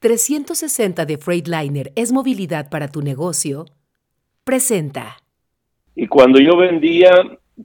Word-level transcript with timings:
360 0.00 1.06
de 1.06 1.18
Freightliner 1.18 1.92
es 1.96 2.12
movilidad 2.12 2.70
para 2.70 2.86
tu 2.86 3.02
negocio, 3.02 3.66
presenta. 4.44 5.16
Y 5.96 6.06
cuando 6.06 6.38
yo 6.38 6.56
vendía, 6.56 7.10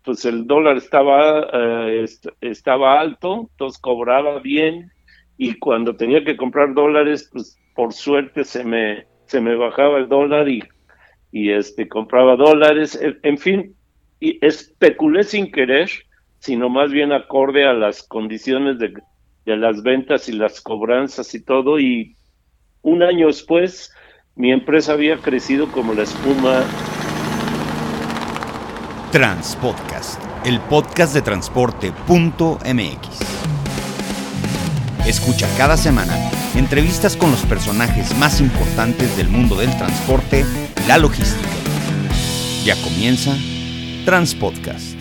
pues 0.03 0.25
el 0.25 0.47
dólar 0.47 0.77
estaba, 0.77 1.47
eh, 1.53 2.05
estaba 2.41 2.99
alto, 2.99 3.47
entonces 3.51 3.79
cobraba 3.79 4.39
bien, 4.39 4.91
y 5.37 5.59
cuando 5.59 5.95
tenía 5.95 6.23
que 6.23 6.35
comprar 6.35 6.73
dólares, 6.73 7.29
pues 7.31 7.55
por 7.75 7.93
suerte 7.93 8.43
se 8.43 8.63
me, 8.63 9.05
se 9.25 9.39
me 9.39 9.55
bajaba 9.55 9.99
el 9.99 10.09
dólar 10.09 10.49
y, 10.49 10.63
y 11.31 11.51
este, 11.51 11.87
compraba 11.87 12.35
dólares, 12.35 12.99
en, 13.21 13.37
fin, 13.37 13.75
y 14.19 14.43
especulé 14.43 15.23
sin 15.23 15.51
querer, 15.51 15.87
sino 16.39 16.67
más 16.67 16.91
bien 16.91 17.11
acorde 17.11 17.65
a 17.65 17.73
las 17.73 18.01
condiciones 18.01 18.79
de, 18.79 18.93
de 19.45 19.57
las 19.57 19.83
ventas 19.83 20.27
y 20.29 20.31
las 20.31 20.61
cobranzas 20.61 21.35
y 21.35 21.43
todo, 21.45 21.79
y 21.79 22.15
un 22.83 23.01
año 23.01 23.27
después, 23.27 23.91
mi 24.35 24.51
empresa 24.51 24.91
había 24.91 25.17
crecido 25.17 25.71
como 25.71 25.93
la 25.93 26.03
espuma. 26.03 26.63
Transpodcast, 29.11 30.21
el 30.45 30.59
podcast 30.59 31.13
de 31.13 31.21
transporte.mx. 31.21 33.07
Escucha 35.07 35.47
cada 35.57 35.77
semana 35.77 36.13
entrevistas 36.55 37.17
con 37.17 37.31
los 37.31 37.41
personajes 37.45 38.15
más 38.17 38.39
importantes 38.39 39.15
del 39.17 39.29
mundo 39.29 39.55
del 39.55 39.75
transporte 39.77 40.45
y 40.83 40.87
la 40.87 40.97
logística. 40.97 41.49
Ya 42.63 42.75
comienza 42.81 43.35
Transpodcast. 44.05 44.92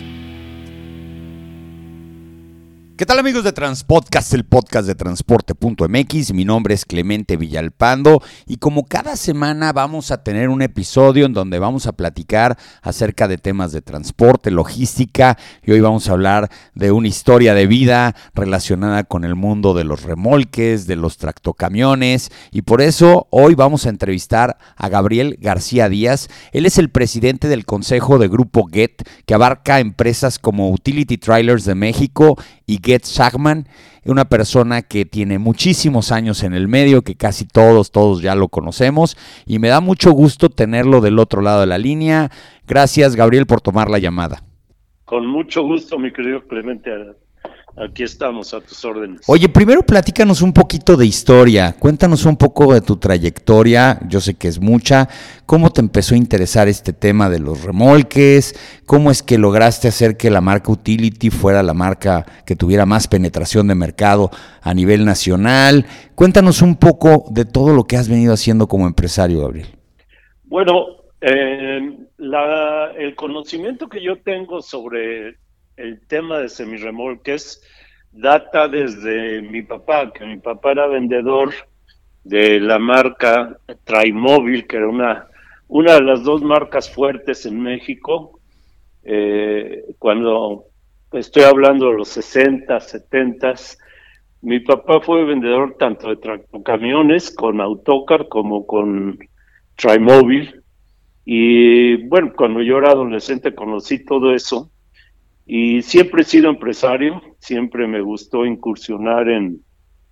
¿Qué 3.02 3.06
tal 3.06 3.18
amigos 3.18 3.42
de 3.42 3.52
Transpodcast, 3.52 4.32
el 4.32 4.44
podcast 4.44 4.86
de 4.86 4.94
transporte.mx? 4.94 6.32
Mi 6.34 6.44
nombre 6.44 6.74
es 6.74 6.84
Clemente 6.84 7.36
Villalpando 7.36 8.22
y 8.46 8.58
como 8.58 8.86
cada 8.86 9.16
semana 9.16 9.72
vamos 9.72 10.12
a 10.12 10.22
tener 10.22 10.48
un 10.48 10.62
episodio 10.62 11.26
en 11.26 11.32
donde 11.32 11.58
vamos 11.58 11.88
a 11.88 11.94
platicar 11.94 12.56
acerca 12.80 13.26
de 13.26 13.38
temas 13.38 13.72
de 13.72 13.82
transporte, 13.82 14.52
logística 14.52 15.36
y 15.64 15.72
hoy 15.72 15.80
vamos 15.80 16.08
a 16.08 16.12
hablar 16.12 16.48
de 16.76 16.92
una 16.92 17.08
historia 17.08 17.54
de 17.54 17.66
vida 17.66 18.14
relacionada 18.34 19.02
con 19.02 19.24
el 19.24 19.34
mundo 19.34 19.74
de 19.74 19.82
los 19.82 20.04
remolques, 20.04 20.86
de 20.86 20.94
los 20.94 21.16
tractocamiones 21.16 22.30
y 22.52 22.62
por 22.62 22.82
eso 22.82 23.26
hoy 23.30 23.56
vamos 23.56 23.84
a 23.84 23.88
entrevistar 23.88 24.58
a 24.76 24.88
Gabriel 24.88 25.38
García 25.40 25.88
Díaz. 25.88 26.28
Él 26.52 26.66
es 26.66 26.78
el 26.78 26.88
presidente 26.88 27.48
del 27.48 27.66
Consejo 27.66 28.20
de 28.20 28.28
Grupo 28.28 28.68
GET 28.72 29.02
que 29.26 29.34
abarca 29.34 29.80
empresas 29.80 30.38
como 30.38 30.70
Utility 30.70 31.18
Trailers 31.18 31.64
de 31.64 31.74
México 31.74 32.36
y 32.66 32.80
Get 32.82 33.04
Sagman, 33.04 33.66
una 34.04 34.24
persona 34.24 34.82
que 34.82 35.04
tiene 35.04 35.38
muchísimos 35.38 36.12
años 36.12 36.42
en 36.42 36.54
el 36.54 36.68
medio, 36.68 37.02
que 37.02 37.14
casi 37.14 37.46
todos, 37.46 37.90
todos 37.90 38.20
ya 38.22 38.34
lo 38.34 38.48
conocemos, 38.48 39.16
y 39.46 39.58
me 39.58 39.68
da 39.68 39.80
mucho 39.80 40.12
gusto 40.12 40.48
tenerlo 40.48 41.00
del 41.00 41.18
otro 41.18 41.42
lado 41.42 41.60
de 41.60 41.66
la 41.66 41.78
línea. 41.78 42.30
Gracias, 42.66 43.16
Gabriel, 43.16 43.46
por 43.46 43.60
tomar 43.60 43.90
la 43.90 43.98
llamada. 43.98 44.42
Con 45.04 45.26
mucho 45.26 45.62
gusto, 45.62 45.98
mi 45.98 46.12
querido 46.12 46.46
Clemente. 46.46 46.90
Aquí 47.74 48.02
estamos 48.02 48.52
a 48.52 48.60
tus 48.60 48.84
órdenes. 48.84 49.22
Oye, 49.26 49.48
primero 49.48 49.82
platícanos 49.82 50.42
un 50.42 50.52
poquito 50.52 50.94
de 50.94 51.06
historia. 51.06 51.74
Cuéntanos 51.78 52.26
un 52.26 52.36
poco 52.36 52.74
de 52.74 52.82
tu 52.82 52.98
trayectoria. 52.98 53.98
Yo 54.08 54.20
sé 54.20 54.34
que 54.34 54.48
es 54.48 54.60
mucha. 54.60 55.08
¿Cómo 55.46 55.70
te 55.70 55.80
empezó 55.80 56.14
a 56.14 56.18
interesar 56.18 56.68
este 56.68 56.92
tema 56.92 57.30
de 57.30 57.38
los 57.38 57.64
remolques? 57.64 58.54
¿Cómo 58.84 59.10
es 59.10 59.22
que 59.22 59.38
lograste 59.38 59.88
hacer 59.88 60.18
que 60.18 60.28
la 60.28 60.42
marca 60.42 60.70
Utility 60.70 61.30
fuera 61.30 61.62
la 61.62 61.72
marca 61.72 62.26
que 62.44 62.56
tuviera 62.56 62.84
más 62.84 63.08
penetración 63.08 63.68
de 63.68 63.74
mercado 63.74 64.30
a 64.60 64.74
nivel 64.74 65.06
nacional? 65.06 65.86
Cuéntanos 66.14 66.60
un 66.60 66.76
poco 66.76 67.24
de 67.30 67.46
todo 67.46 67.72
lo 67.74 67.84
que 67.84 67.96
has 67.96 68.06
venido 68.06 68.34
haciendo 68.34 68.66
como 68.66 68.86
empresario, 68.86 69.40
Gabriel. 69.40 69.68
Bueno, 70.44 70.88
eh, 71.22 71.80
el 72.98 73.14
conocimiento 73.16 73.88
que 73.88 74.02
yo 74.02 74.20
tengo 74.22 74.60
sobre 74.60 75.36
el 75.82 76.00
tema 76.06 76.38
de 76.38 76.48
semirremolques 76.48 77.60
data 78.12 78.68
desde 78.68 79.42
mi 79.42 79.62
papá, 79.62 80.12
que 80.12 80.24
mi 80.24 80.36
papá 80.36 80.72
era 80.72 80.86
vendedor 80.86 81.52
de 82.22 82.60
la 82.60 82.78
marca 82.78 83.58
Trimóvil, 83.84 84.66
que 84.66 84.76
era 84.76 84.88
una, 84.88 85.26
una 85.66 85.94
de 85.94 86.02
las 86.02 86.22
dos 86.22 86.42
marcas 86.42 86.88
fuertes 86.88 87.46
en 87.46 87.60
México. 87.60 88.38
Eh, 89.02 89.84
cuando 89.98 90.66
estoy 91.12 91.42
hablando 91.42 91.88
de 91.88 91.96
los 91.96 92.08
60, 92.10 92.78
70, 92.78 93.54
mi 94.42 94.60
papá 94.60 95.00
fue 95.00 95.24
vendedor 95.24 95.76
tanto 95.78 96.14
de 96.14 96.44
camiones 96.64 97.34
con 97.34 97.60
Autocar 97.60 98.28
como 98.28 98.66
con 98.66 99.18
Trimóvil. 99.74 100.62
Y 101.24 101.96
bueno, 102.06 102.32
cuando 102.36 102.62
yo 102.62 102.78
era 102.78 102.90
adolescente 102.90 103.54
conocí 103.54 104.04
todo 104.04 104.32
eso 104.32 104.71
y 105.46 105.82
siempre 105.82 106.22
he 106.22 106.24
sido 106.24 106.50
empresario, 106.50 107.20
siempre 107.38 107.86
me 107.86 108.00
gustó 108.00 108.46
incursionar 108.46 109.28
en, 109.28 109.60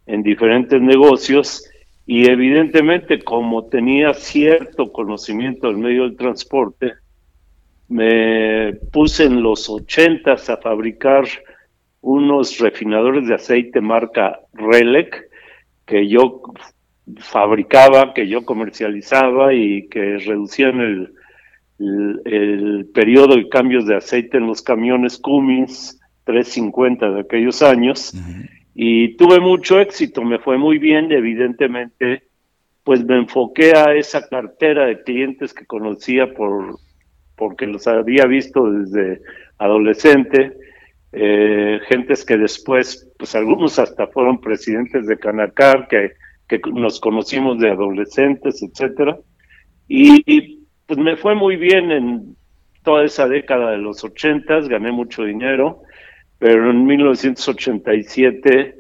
en 0.07 0.23
diferentes 0.23 0.81
negocios 0.81 1.65
y 2.07 2.29
evidentemente 2.29 3.21
como 3.23 3.67
tenía 3.67 4.13
cierto 4.15 4.93
conocimiento 4.93 5.69
del 5.69 5.79
medio 5.79 6.03
del 6.03 6.17
transporte, 6.17 6.95
me 7.89 8.75
puse 8.93 9.25
en 9.25 9.43
los 9.43 9.69
ochentas 9.69 10.49
a 10.51 10.57
fabricar 10.57 11.25
unos 12.01 12.59
refinadores 12.59 13.27
de 13.29 13.35
aceite 13.35 13.81
marca 13.81 14.41
Relec 14.53 15.29
que 15.87 16.09
yo 16.09 16.41
fabricaba, 17.19 18.15
que 18.15 18.29
yo 18.29 18.45
comercializaba 18.45 19.55
y 19.55 19.89
que 19.89 20.19
reducían 20.19 20.81
el, 20.81 21.15
el, 21.81 22.91
periodo 22.95 23.37
de 23.37 23.49
cambios 23.49 23.87
de 23.87 23.97
aceite 23.97 24.37
en 24.37 24.47
los 24.47 24.63
camiones 24.63 25.19
Cummins 25.19 25.99
350 26.25 27.11
de 27.11 27.21
aquellos 27.21 27.63
años. 27.63 28.13
Y 28.75 29.17
tuve 29.17 29.41
mucho 29.41 29.81
éxito, 29.81 30.23
me 30.23 30.39
fue 30.39 30.59
muy 30.59 30.79
bien, 30.79 31.11
evidentemente 31.13 32.25
pues 32.83 33.05
me 33.05 33.19
enfoqué 33.19 33.77
a 33.77 33.95
esa 33.95 34.27
cartera 34.27 34.87
de 34.87 35.03
clientes 35.03 35.53
que 35.53 35.67
conocía 35.67 36.33
por 36.33 36.79
porque 37.37 37.67
los 37.67 37.87
había 37.87 38.27
visto 38.27 38.71
desde 38.71 39.23
adolescente, 39.59 40.53
eh, 41.13 41.81
gentes 41.89 42.25
que 42.25 42.37
después, 42.37 43.11
pues 43.19 43.35
algunos 43.35 43.79
hasta 43.79 44.07
fueron 44.09 44.41
presidentes 44.41 45.07
de 45.07 45.19
Canacar, 45.19 45.89
que, 45.89 46.13
que 46.47 46.61
nos 46.73 47.01
conocimos 47.01 47.59
de 47.59 47.71
adolescentes, 47.71 48.63
etcétera, 48.63 49.19
y 49.89 50.60
pues 50.91 50.99
me 50.99 51.17
fue 51.17 51.37
muy 51.37 51.55
bien 51.55 51.93
en 51.93 52.37
toda 52.83 53.05
esa 53.05 53.29
década 53.29 53.71
de 53.71 53.79
los 53.79 54.03
ochentas, 54.03 54.69
gané 54.69 54.91
mucho 54.91 55.23
dinero, 55.23 55.83
pero 56.41 56.69
en 56.69 56.85
1987 56.85 58.75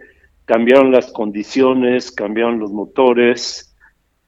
cambiaron 0.44 0.90
las 0.90 1.12
condiciones, 1.12 2.10
cambiaron 2.10 2.58
los 2.58 2.72
motores, 2.72 3.76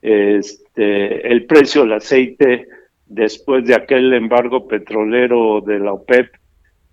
este, 0.00 1.26
el 1.26 1.44
precio 1.46 1.80
del 1.80 1.94
aceite 1.94 2.68
después 3.06 3.66
de 3.66 3.74
aquel 3.74 4.12
embargo 4.12 4.68
petrolero 4.68 5.60
de 5.60 5.80
la 5.80 5.94
OPEP 5.94 6.30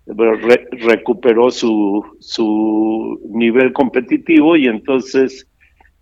recuperó 0.06 1.52
su, 1.52 2.04
su 2.18 3.20
nivel 3.30 3.72
competitivo 3.72 4.56
y 4.56 4.66
entonces 4.66 5.46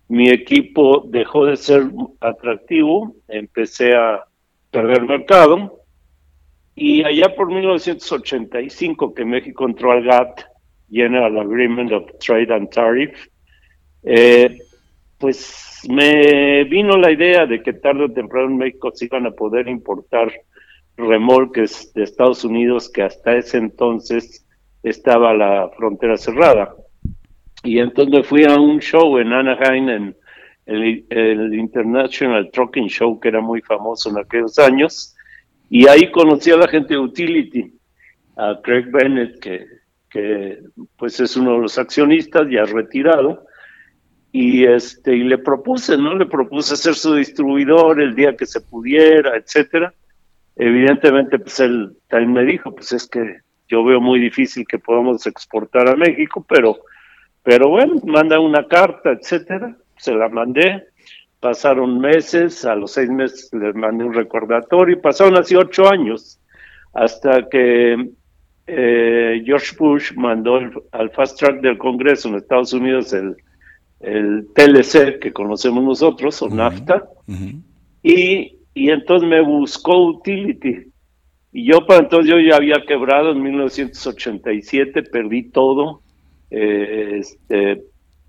mi 0.08 0.30
equipo 0.30 1.04
dejó 1.10 1.44
de 1.44 1.58
ser 1.58 1.90
atractivo, 2.20 3.14
empecé 3.28 3.94
a 3.94 4.24
perder 4.70 5.02
mercado. 5.02 5.82
Y 6.74 7.02
allá 7.04 7.34
por 7.34 7.48
1985 7.48 9.14
que 9.14 9.24
México 9.24 9.66
entró 9.66 9.92
al 9.92 10.04
GATT, 10.04 10.42
General 10.90 11.38
Agreement 11.38 11.92
of 11.92 12.04
Trade 12.18 12.54
and 12.54 12.70
Tariff, 12.70 13.26
eh, 14.04 14.58
pues 15.18 15.80
me 15.88 16.64
vino 16.64 16.96
la 16.96 17.10
idea 17.10 17.46
de 17.46 17.62
que 17.62 17.72
tarde 17.72 18.04
o 18.04 18.12
temprano 18.12 18.48
en 18.48 18.56
México 18.56 18.90
se 18.94 19.06
iban 19.06 19.26
a 19.26 19.32
poder 19.32 19.68
importar 19.68 20.32
remolques 20.96 21.92
de 21.94 22.04
Estados 22.04 22.44
Unidos 22.44 22.90
que 22.90 23.02
hasta 23.02 23.36
ese 23.36 23.58
entonces 23.58 24.46
estaba 24.82 25.34
la 25.34 25.68
frontera 25.76 26.16
cerrada. 26.16 26.74
Y 27.64 27.78
entonces 27.80 28.26
fui 28.26 28.44
a 28.44 28.54
un 28.54 28.80
show 28.80 29.18
en 29.18 29.32
Anaheim, 29.32 29.88
en 29.88 30.16
el, 30.68 31.54
International 31.54 32.50
Trucking 32.52 32.88
Show, 32.88 33.18
que 33.18 33.28
era 33.28 33.40
muy 33.40 33.62
famoso 33.62 34.10
en 34.10 34.18
aquellos 34.18 34.58
años, 34.58 35.16
y 35.70 35.88
ahí 35.88 36.10
conocí 36.10 36.50
a 36.50 36.56
la 36.56 36.68
gente 36.68 36.94
de 36.94 37.00
Utility, 37.00 37.72
a 38.36 38.58
Craig 38.62 38.86
Bennett, 38.90 39.40
que, 39.40 39.66
que 40.10 40.58
pues 40.96 41.18
es 41.20 41.36
uno 41.36 41.54
de 41.54 41.60
los 41.60 41.78
accionistas, 41.78 42.46
ya 42.50 42.64
retirado, 42.64 43.46
y 44.30 44.66
este 44.66 45.16
y 45.16 45.24
le 45.24 45.38
propuse, 45.38 45.96
¿no? 45.96 46.14
Le 46.14 46.26
propuse 46.26 46.76
ser 46.76 46.94
su 46.94 47.14
distribuidor 47.14 48.00
el 48.00 48.14
día 48.14 48.36
que 48.36 48.44
se 48.44 48.60
pudiera, 48.60 49.36
etcétera. 49.36 49.94
Evidentemente, 50.54 51.38
pues 51.38 51.60
él 51.60 51.96
también 52.08 52.32
me 52.34 52.44
dijo, 52.44 52.74
pues 52.74 52.92
es 52.92 53.06
que 53.06 53.38
yo 53.68 53.82
veo 53.84 54.00
muy 54.00 54.20
difícil 54.20 54.66
que 54.66 54.78
podamos 54.78 55.26
exportar 55.26 55.88
a 55.88 55.96
México, 55.96 56.44
pero, 56.46 56.78
pero 57.42 57.70
bueno, 57.70 57.94
manda 58.04 58.38
una 58.38 58.66
carta, 58.66 59.12
etcétera 59.12 59.74
se 59.98 60.14
la 60.14 60.28
mandé, 60.28 60.84
pasaron 61.40 61.98
meses, 62.00 62.64
a 62.64 62.74
los 62.74 62.92
seis 62.92 63.10
meses 63.10 63.50
les 63.52 63.74
mandé 63.74 64.04
un 64.04 64.14
recordatorio 64.14 65.00
pasaron 65.00 65.36
así 65.36 65.54
ocho 65.54 65.88
años 65.88 66.40
hasta 66.94 67.48
que 67.48 68.10
eh, 68.66 69.42
George 69.44 69.74
Bush 69.78 70.12
mandó 70.14 70.60
al 70.92 71.10
fast 71.10 71.38
track 71.38 71.60
del 71.60 71.78
Congreso 71.78 72.28
en 72.28 72.34
Estados 72.36 72.72
Unidos 72.72 73.12
el, 73.12 73.36
el 74.00 74.46
TLC 74.54 75.18
que 75.18 75.32
conocemos 75.32 75.82
nosotros, 75.82 76.40
o 76.42 76.48
NAFTA, 76.50 77.08
y, 78.02 78.58
y 78.74 78.90
entonces 78.90 79.28
me 79.28 79.40
buscó 79.40 80.08
Utility. 80.08 80.92
Y 81.50 81.64
yo 81.64 81.86
para 81.86 82.00
entonces 82.00 82.30
yo 82.30 82.38
ya 82.38 82.56
había 82.56 82.84
quebrado 82.86 83.32
en 83.32 83.42
1987, 83.42 85.04
perdí 85.04 85.44
todo, 85.44 86.02
eh, 86.50 87.20
este, 87.20 87.82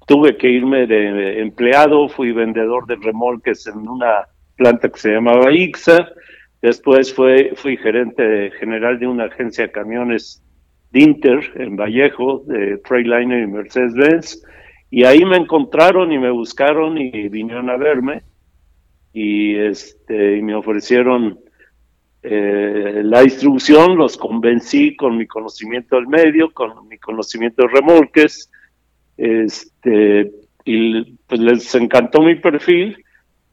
tuve 0.10 0.38
que 0.38 0.50
irme 0.50 0.88
de 0.88 1.40
empleado, 1.40 2.10
fui 2.10 2.32
vendedor 2.32 2.88
de 2.88 2.96
remolques 2.96 3.68
en 3.68 3.88
una 3.88 4.28
planta 4.56 4.90
que 4.90 4.98
se 4.98 5.12
llamaba 5.12 5.54
IXA, 5.54 6.10
después 6.64 7.14
fue, 7.14 7.52
fui 7.56 7.78
gerente 7.78 8.50
general 8.60 8.98
de 8.98 9.06
una 9.06 9.26
agencia 9.26 9.68
de 9.68 9.72
camiones 9.72 10.44
Dinter 10.92 11.52
en 11.58 11.76
Vallejo, 11.76 12.42
de 12.48 12.80
Freightliner 12.84 13.44
y 13.44 13.52
Mercedes-Benz, 13.52 14.44
y 14.90 15.04
ahí 15.04 15.24
me 15.26 15.38
encontraron 15.38 16.12
y 16.12 16.18
me 16.18 16.32
buscaron 16.32 16.98
y 16.98 17.30
vinieron 17.30 17.70
a 17.70 17.78
verme 17.78 18.24
y 19.14 19.58
este 19.58 20.38
y 20.38 20.42
me 20.42 20.56
ofrecieron 20.56 21.40
eh, 22.24 23.04
la 23.04 23.22
distribución, 23.22 23.96
los 23.96 24.18
convencí 24.18 24.96
con 24.96 25.18
mi 25.18 25.28
conocimiento 25.28 25.98
del 25.98 26.08
medio, 26.08 26.52
con 26.52 26.88
mi 26.88 26.98
conocimiento 26.98 27.62
de 27.62 27.68
remolques, 27.68 28.50
este, 29.20 30.32
y 30.64 31.04
pues 31.28 31.42
les 31.42 31.76
encantó 31.76 32.22
mi 32.22 32.36
perfil 32.36 33.04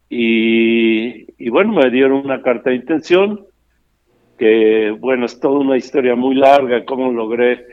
y, 0.08 1.26
y 1.44 1.48
bueno, 1.50 1.72
me 1.72 1.90
dieron 1.90 2.24
una 2.24 2.40
carta 2.40 2.70
de 2.70 2.76
intención 2.76 3.44
que 4.38 4.94
bueno, 4.98 5.26
es 5.26 5.40
toda 5.40 5.58
una 5.58 5.76
historia 5.76 6.14
muy 6.14 6.36
larga, 6.36 6.84
cómo 6.84 7.10
logré 7.10 7.66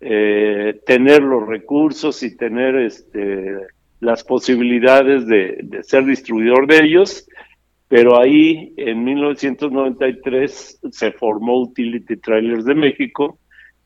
eh, 0.00 0.80
tener 0.84 1.22
los 1.22 1.46
recursos 1.46 2.22
y 2.22 2.36
tener 2.36 2.76
este, 2.76 3.56
las 4.00 4.24
posibilidades 4.24 5.26
de, 5.26 5.58
de, 5.62 5.82
ser 5.84 6.04
distribuidor 6.04 6.66
de 6.66 6.84
ellos, 6.84 7.26
pero 7.88 8.20
ahí 8.20 8.74
en 8.76 9.04
1993 9.04 10.80
se 10.90 11.12
formó 11.12 11.62
Utility 11.62 12.16
Trailers 12.16 12.64
de 12.64 12.74
México 12.74 13.38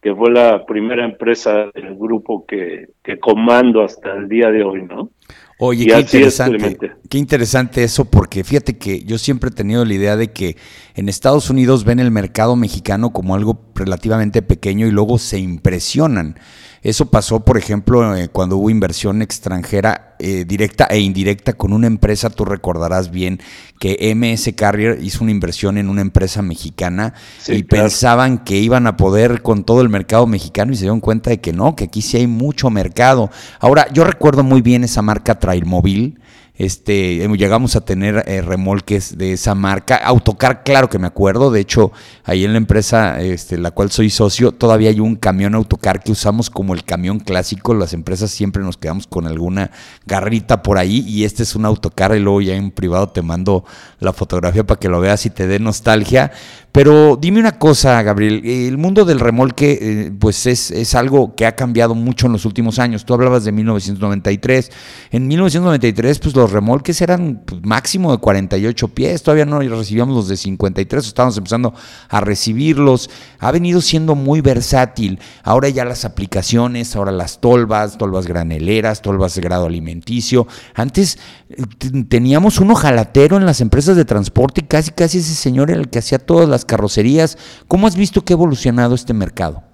que 0.07 0.15
fue 0.15 0.31
la 0.31 0.65
primera 0.65 1.05
empresa 1.05 1.69
del 1.75 1.97
grupo 1.97 2.47
que, 2.47 2.91
que 3.03 3.19
comando 3.19 3.83
hasta 3.83 4.13
el 4.13 4.29
día 4.29 4.53
de 4.53 4.63
hoy, 4.63 4.83
¿no? 4.85 5.11
Oye, 5.59 5.85
qué 5.85 5.99
interesante, 5.99 6.93
qué 7.11 7.19
interesante 7.19 7.83
eso, 7.83 8.05
porque 8.05 8.45
fíjate 8.45 8.79
que 8.79 9.03
yo 9.03 9.19
siempre 9.19 9.51
he 9.51 9.53
tenido 9.53 9.85
la 9.85 9.95
idea 9.95 10.15
de 10.15 10.31
que 10.31 10.57
en 10.95 11.09
Estados 11.09 11.51
Unidos 11.51 11.85
ven 11.85 11.99
el 11.99 12.13
mercado 12.13 12.55
mexicano 12.55 13.13
como 13.13 13.35
algo 13.35 13.59
relativamente 13.75 14.43
pequeño 14.43 14.87
y 14.87 14.93
luego 14.93 15.19
se 15.19 15.41
impresionan. 15.41 16.39
Eso 16.87 17.07
pasó, 17.07 17.41
por 17.41 17.59
ejemplo, 17.59 18.15
eh, 18.15 18.29
cuando 18.29 18.59
hubo 18.59 18.71
inversión 18.71 19.21
extranjera 19.21 20.15
eh, 20.21 20.45
directa 20.47 20.85
e 20.85 21.01
indirecta 21.01 21.55
con 21.55 21.73
una 21.73 21.89
empresa, 21.89 22.31
tú 22.31 22.45
recordarás 22.45 23.11
bien 23.11 23.41
que 23.81 24.15
MS 24.15 24.53
Carrier 24.57 25.01
hizo 25.03 25.25
una 25.25 25.33
inversión 25.33 25.79
en 25.79 25.89
una 25.89 26.01
empresa 26.01 26.43
mexicana 26.43 27.13
y 27.49 27.65
pensaban 27.65 28.39
que 28.39 28.59
iban 28.59 28.87
a 28.87 28.97
poder 28.97 29.43
con 29.43 29.65
todo 29.65 29.81
el 29.81 29.89
mercado 29.89 30.29
mexicano 30.29 30.73
y 30.73 30.77
se 30.77 30.83
dieron 30.83 31.01
cuenta 31.01 31.31
de 31.31 31.41
que 31.41 31.53
no, 31.53 31.75
que 31.75 31.87
aquí 31.87 32.03
sí 32.03 32.19
hay 32.19 32.29
mucho 32.29 32.71
mercado. 32.71 33.33
Ahora, 33.59 33.89
yo 33.93 34.05
recuerdo 34.05 34.45
muy 34.45 34.63
bien 34.63 34.85
esa 34.85 35.03
marca 35.03 35.41
Trailmóvil 35.41 36.21
este, 36.59 37.23
em, 37.23 37.35
llegamos 37.35 37.77
a 37.77 37.83
tener 37.83 38.25
eh, 38.27 38.41
remolques 38.41 39.19
de 39.19 39.33
esa 39.33 39.55
marca. 39.55 39.97
Autocar, 39.97 40.63
claro 40.63 40.89
que 40.89 40.99
me 40.99 41.07
acuerdo. 41.07 41.51
De 41.51 41.61
hecho, 41.61 41.93
ahí 42.25 42.45
en 42.45 42.53
la 42.53 42.59
empresa, 42.59 43.21
este, 43.21 43.59
la 43.59 43.71
cual 43.71 43.91
soy 43.91 44.11
socio, 44.11 44.53
todavía 44.53 44.91
hay 44.91 45.01
un 45.01 45.17
camión 45.17 45.55
autocar 45.55 46.03
que 46.03 46.13
usamos 46.13 46.49
como 46.49 46.75
el 46.75 46.85
camión 46.85 47.21
clásico. 47.21 47.75
Las 47.75 47.93
empresas 47.93 48.31
siempre 48.31 48.63
nos 48.63 48.77
quedamos 48.77 49.07
con 49.07 49.27
alguna 49.27 49.71
garrita 50.07 50.63
por 50.63 50.79
ahí. 50.79 51.05
Y 51.07 51.25
este 51.25 51.43
es 51.43 51.55
un 51.55 51.67
autocar. 51.67 52.17
Y 52.17 52.21
luego 52.21 52.41
ya 52.41 52.55
en 52.55 52.71
privado 52.71 53.09
te 53.11 53.23
mando 53.23 53.65
la 54.01 54.13
fotografía 54.13 54.65
para 54.65 54.81
que 54.81 54.89
lo 54.89 55.01
veas 55.01 55.27
y 55.27 55.31
te 55.31 55.47
dé 55.47 55.59
nostalgia. 55.59 56.33
Pero 56.73 57.17
dime 57.19 57.41
una 57.41 57.59
cosa, 57.59 58.03
Gabriel, 58.03 58.43
el 58.45 58.77
mundo 58.77 59.07
del 59.07 59.19
remolque 59.19 59.79
eh, 59.81 60.13
pues 60.19 60.45
es, 60.45 60.71
es, 60.71 60.95
algo 60.95 61.35
que 61.35 61.47
ha 61.47 61.57
cambiado 61.57 61.95
mucho 61.95 62.27
en 62.27 62.35
los 62.35 62.45
últimos 62.45 62.79
años. 62.79 63.07
Tú 63.07 63.15
hablabas 63.15 63.45
de 63.45 63.53
1993. 63.53 64.71
En 65.11 65.27
1993 65.27 66.19
pues 66.19 66.35
los 66.47 66.53
remolques 66.53 67.01
eran 67.03 67.43
pues, 67.45 67.61
máximo 67.65 68.13
de 68.13 68.19
48 68.19 68.89
pies, 68.89 69.25
todavía 69.25 69.45
no 69.45 69.59
recibíamos 69.59 70.15
los 70.15 70.29
de 70.29 70.37
53, 70.37 71.05
estábamos 71.05 71.37
empezando 71.37 71.75
a 72.09 72.21
recibirlos. 72.21 73.11
Ha 73.41 73.51
venido 73.51 73.81
siendo 73.81 74.15
muy 74.15 74.41
versátil. 74.43 75.19
Ahora 75.43 75.69
ya 75.71 75.85
las 75.85 76.05
aplicaciones, 76.05 76.95
ahora 76.95 77.11
las 77.11 77.41
tolvas, 77.41 77.99
tolvas 77.99 78.29
graneleras, 78.29 79.03
tolvas 79.03 79.35
de 79.35 79.43
grado 79.43 79.67
alimenticio. 79.67 80.47
Antes 80.75 81.19
eh, 81.49 81.65
teníamos 82.09 82.61
un 82.61 82.71
ojalatero 82.71 83.37
en 83.37 83.45
las 83.45 83.61
empresas 83.61 83.97
de 83.97 84.05
transporte 84.05 84.61
y 84.61 84.69
casi 84.69 84.93
casi 84.93 85.19
ese 85.19 85.35
señor 85.35 85.73
era 85.73 85.81
el 85.81 85.89
que 85.89 85.99
hacía 85.99 86.21
todas 86.21 86.49
las 86.49 86.65
carrocerías. 86.65 87.37
¿Cómo 87.67 87.89
has 87.89 87.97
visto 87.97 88.25
que 88.25 88.35
ha 88.35 88.37
evolucionado 88.37 88.95
este 88.95 89.15
mercado? 89.15 89.65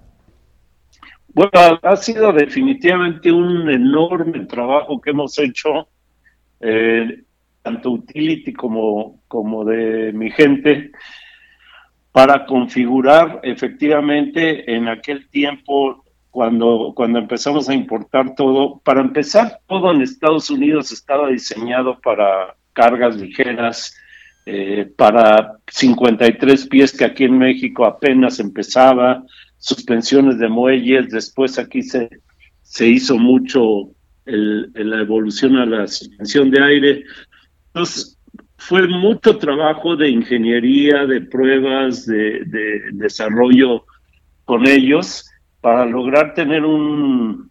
Bueno, 1.34 1.50
ha 1.82 1.96
sido 1.96 2.32
definitivamente 2.32 3.30
un 3.30 3.68
enorme 3.68 4.46
trabajo 4.46 5.00
que 5.00 5.10
hemos 5.10 5.38
hecho, 5.38 5.88
eh, 6.62 7.24
tanto 7.62 7.90
utility 7.90 8.52
como, 8.52 9.22
como 9.28 9.64
de 9.64 10.12
mi 10.12 10.30
gente, 10.30 10.92
para 12.12 12.44
configurar 12.46 13.40
efectivamente 13.42 14.74
en 14.74 14.88
aquel 14.88 15.28
tiempo, 15.28 16.04
cuando, 16.30 16.92
cuando 16.94 17.18
empezamos 17.18 17.68
a 17.68 17.74
importar 17.74 18.34
todo, 18.34 18.80
para 18.84 19.00
empezar, 19.00 19.60
todo 19.66 19.92
en 19.92 20.02
Estados 20.02 20.50
Unidos 20.50 20.92
estaba 20.92 21.28
diseñado 21.28 22.00
para 22.00 22.56
cargas 22.72 23.16
ligeras, 23.16 23.94
eh, 24.44 24.90
para 24.96 25.58
53 25.68 26.66
pies 26.66 26.96
que 26.96 27.04
aquí 27.04 27.24
en 27.24 27.38
México 27.38 27.84
apenas 27.84 28.40
empezaba, 28.40 29.22
suspensiones 29.58 30.38
de 30.38 30.48
muelles, 30.48 31.10
después 31.10 31.58
aquí 31.58 31.82
se, 31.82 32.08
se 32.62 32.88
hizo 32.88 33.16
mucho 33.18 33.90
la 34.24 35.00
evolución 35.00 35.56
a 35.56 35.66
la 35.66 35.86
suspensión 35.86 36.50
de 36.50 36.62
aire. 36.62 37.04
Entonces, 37.68 38.18
fue 38.56 38.86
mucho 38.86 39.38
trabajo 39.38 39.96
de 39.96 40.10
ingeniería, 40.10 41.06
de 41.06 41.20
pruebas, 41.22 42.06
de, 42.06 42.44
de 42.44 42.80
desarrollo 42.92 43.84
con 44.44 44.66
ellos 44.66 45.28
para 45.60 45.86
lograr 45.86 46.34
tener 46.34 46.64
un, 46.64 47.50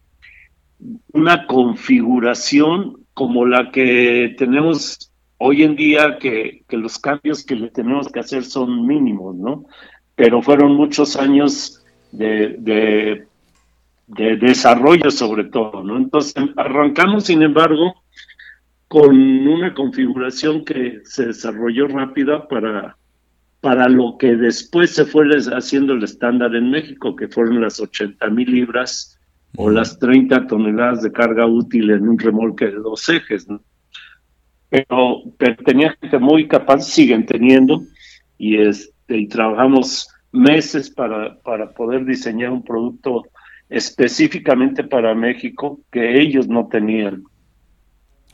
una 1.13 1.45
configuración 1.47 3.05
como 3.13 3.45
la 3.45 3.71
que 3.71 4.35
tenemos 4.37 5.11
hoy 5.37 5.63
en 5.63 5.75
día 5.75 6.17
que, 6.19 6.63
los 6.69 6.99
cambios 6.99 7.43
que 7.43 7.55
le 7.55 7.69
tenemos 7.69 8.07
que 8.09 8.19
hacer 8.19 8.43
son 8.43 8.85
mínimos, 8.85 9.35
¿no? 9.35 9.65
Pero 10.15 10.41
fueron 10.41 10.75
muchos 10.75 11.15
años 11.15 11.83
de, 12.11 13.25
de, 14.15 14.37
desarrollo 14.37 15.11
sobre 15.11 15.45
todo, 15.45 15.83
¿no? 15.83 15.97
Entonces 15.97 16.35
arrancamos, 16.57 17.25
sin 17.25 17.43
embargo, 17.43 18.03
con 18.87 19.15
una 19.15 19.73
configuración 19.73 20.65
que 20.65 20.99
se 21.05 21.27
desarrolló 21.27 21.87
rápida 21.87 22.47
para, 22.47 22.97
para 23.61 23.87
lo 23.87 24.17
que 24.17 24.35
después 24.35 24.91
se 24.91 25.05
fue 25.05 25.25
haciendo 25.53 25.93
el 25.93 26.03
estándar 26.03 26.55
en 26.55 26.69
México, 26.69 27.15
que 27.15 27.27
fueron 27.27 27.61
las 27.61 27.79
80 27.79 28.29
mil 28.29 28.51
libras 28.51 29.17
o 29.55 29.69
las 29.69 29.99
30 29.99 30.47
toneladas 30.47 31.01
de 31.01 31.11
carga 31.11 31.45
útil 31.45 31.91
en 31.91 32.07
un 32.07 32.17
remolque 32.17 32.65
de 32.65 32.77
dos 32.77 33.07
ejes, 33.09 33.47
¿no? 33.47 33.61
pero, 34.71 35.23
tenía 35.65 35.97
gente 36.01 36.17
muy 36.17 36.47
capaz, 36.47 36.81
siguen 36.81 37.25
teniendo, 37.25 37.81
y, 38.37 38.57
este, 38.57 39.17
y 39.17 39.27
trabajamos 39.27 40.07
meses 40.31 40.89
para, 40.89 41.37
para 41.41 41.73
poder 41.73 42.05
diseñar 42.05 42.51
un 42.51 42.63
producto 42.63 43.23
específicamente 43.71 44.83
para 44.83 45.15
México 45.15 45.79
que 45.91 46.21
ellos 46.21 46.47
no 46.47 46.67
tenían. 46.67 47.23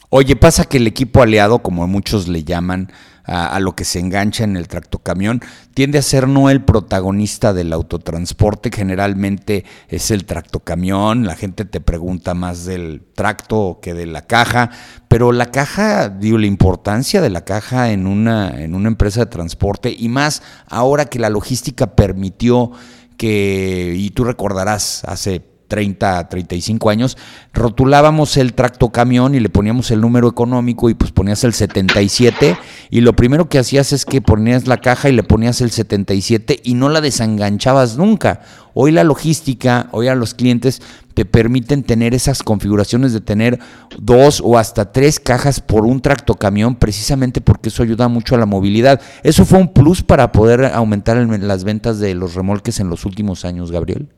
Oye, 0.09 0.35
pasa 0.35 0.65
que 0.65 0.77
el 0.77 0.87
equipo 0.87 1.21
aliado, 1.21 1.59
como 1.59 1.85
muchos 1.87 2.27
le 2.27 2.43
llaman, 2.43 2.89
a, 3.27 3.59
lo 3.59 3.75
que 3.75 3.83
se 3.83 3.99
engancha 3.99 4.45
en 4.45 4.55
el 4.55 4.69
tractocamión, 4.69 5.41
tiende 5.73 5.97
a 5.97 6.01
ser 6.01 6.29
no 6.29 6.49
el 6.49 6.63
protagonista 6.63 7.53
del 7.53 7.73
autotransporte, 7.73 8.71
generalmente 8.73 9.65
es 9.89 10.11
el 10.11 10.25
tractocamión, 10.25 11.25
la 11.25 11.35
gente 11.35 11.65
te 11.65 11.81
pregunta 11.81 12.33
más 12.33 12.63
del 12.63 13.03
tracto 13.15 13.79
que 13.81 13.93
de 13.93 14.05
la 14.05 14.21
caja, 14.21 14.71
pero 15.09 15.33
la 15.33 15.51
caja, 15.51 16.07
digo, 16.07 16.37
la 16.37 16.47
importancia 16.47 17.21
de 17.21 17.29
la 17.29 17.43
caja 17.43 17.91
en 17.91 18.07
una, 18.07 18.63
en 18.63 18.73
una 18.73 18.87
empresa 18.87 19.19
de 19.19 19.25
transporte 19.25 19.93
y 19.97 20.07
más 20.07 20.41
ahora 20.67 21.05
que 21.05 21.19
la 21.19 21.29
logística 21.29 21.95
permitió 21.95 22.71
que, 23.17 23.93
y 23.95 24.11
tú 24.11 24.23
recordarás, 24.23 25.03
hace 25.05 25.41
30, 25.67 26.29
35 26.29 26.89
años, 26.89 27.17
rotulábamos 27.53 28.37
el 28.37 28.53
tracto 28.53 28.89
camión 28.89 29.35
y 29.35 29.39
le 29.39 29.49
poníamos 29.49 29.91
el 29.91 30.01
número 30.01 30.27
económico 30.27 30.89
y 30.89 30.93
pues 30.93 31.11
ponías 31.11 31.43
el 31.43 31.53
77 31.53 32.57
y 32.89 33.01
lo 33.01 33.13
primero 33.13 33.49
que 33.49 33.59
hacías 33.59 33.93
es 33.93 34.05
que 34.05 34.21
ponías 34.21 34.67
la 34.67 34.77
caja 34.77 35.09
y 35.09 35.13
le 35.13 35.23
ponías 35.23 35.61
el 35.61 35.71
77 35.71 36.61
y 36.63 36.73
no 36.73 36.89
la 36.89 37.01
desenganchabas 37.01 37.97
nunca. 37.97 38.41
Hoy 38.79 38.91
la 38.91 39.03
logística, 39.03 39.89
hoy 39.91 40.07
a 40.07 40.13
los 40.13 40.35
clientes 40.35 40.81
te 41.15 41.25
permiten 41.25 41.81
tener 41.81 42.13
esas 42.13 42.43
configuraciones 42.43 43.11
de 43.11 43.21
tener 43.21 43.57
dos 43.97 44.39
o 44.45 44.59
hasta 44.59 44.91
tres 44.91 45.19
cajas 45.19 45.61
por 45.61 45.83
un 45.83 45.99
tractocamión, 45.99 46.75
precisamente 46.75 47.41
porque 47.41 47.69
eso 47.69 47.81
ayuda 47.81 48.07
mucho 48.07 48.35
a 48.35 48.37
la 48.37 48.45
movilidad. 48.45 49.01
¿Eso 49.23 49.45
fue 49.45 49.57
un 49.57 49.73
plus 49.73 50.03
para 50.03 50.31
poder 50.31 50.65
aumentar 50.65 51.17
las 51.17 51.63
ventas 51.63 51.97
de 51.97 52.13
los 52.13 52.35
remolques 52.35 52.79
en 52.79 52.91
los 52.91 53.03
últimos 53.03 53.45
años, 53.45 53.71
Gabriel? 53.71 54.09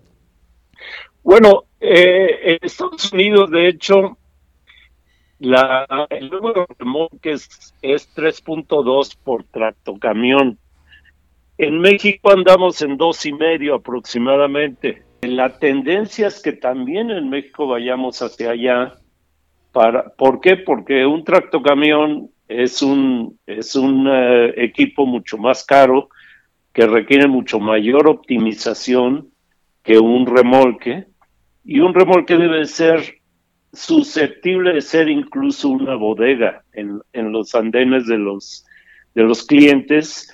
Bueno, 1.24 1.66
eh, 1.80 2.40
en 2.44 2.58
Estados 2.62 3.12
Unidos, 3.12 3.52
de 3.52 3.68
hecho, 3.68 4.18
la, 5.40 5.86
el 6.10 6.30
número 6.30 6.66
de 6.68 6.76
remolques 6.78 7.74
es 7.82 8.14
3.2 8.16 9.18
por 9.24 9.44
tractocamión. 9.46 10.58
En 11.58 11.80
México 11.80 12.32
andamos 12.32 12.82
en 12.82 12.98
dos 12.98 13.26
y 13.26 13.34
medio 13.34 13.76
aproximadamente. 13.76 15.04
La 15.22 15.60
tendencia 15.60 16.28
es 16.28 16.42
que 16.42 16.54
también 16.54 17.12
en 17.12 17.30
México 17.30 17.68
vayamos 17.68 18.22
hacia 18.22 18.52
allá. 18.52 18.94
Para, 19.72 20.10
¿Por 20.10 20.40
qué? 20.40 20.56
Porque 20.58 21.06
un 21.06 21.24
tractocamión 21.24 22.32
es 22.48 22.82
un, 22.82 23.38
es 23.46 23.76
un 23.76 24.08
eh, 24.08 24.54
equipo 24.58 25.06
mucho 25.06 25.38
más 25.38 25.66
caro 25.66 26.10
que 26.74 26.88
requiere 26.88 27.28
mucho 27.28 27.60
mayor 27.60 28.08
optimización 28.08 29.30
que 29.90 29.98
un 29.98 30.28
remolque. 30.28 31.08
Y 31.66 31.80
un 31.80 31.96
remolque 31.96 32.38
debe 32.38 32.66
ser 32.66 33.22
susceptible 33.74 34.74
de 34.74 34.82
ser 34.82 35.10
incluso 35.10 35.70
una 35.70 35.96
bodega 35.96 36.64
en, 36.74 37.02
en 37.12 37.32
los 37.32 37.56
andenes 37.56 38.06
de 38.06 38.20
los, 38.20 38.68
de 39.16 39.24
los 39.24 39.48
clientes 39.48 40.32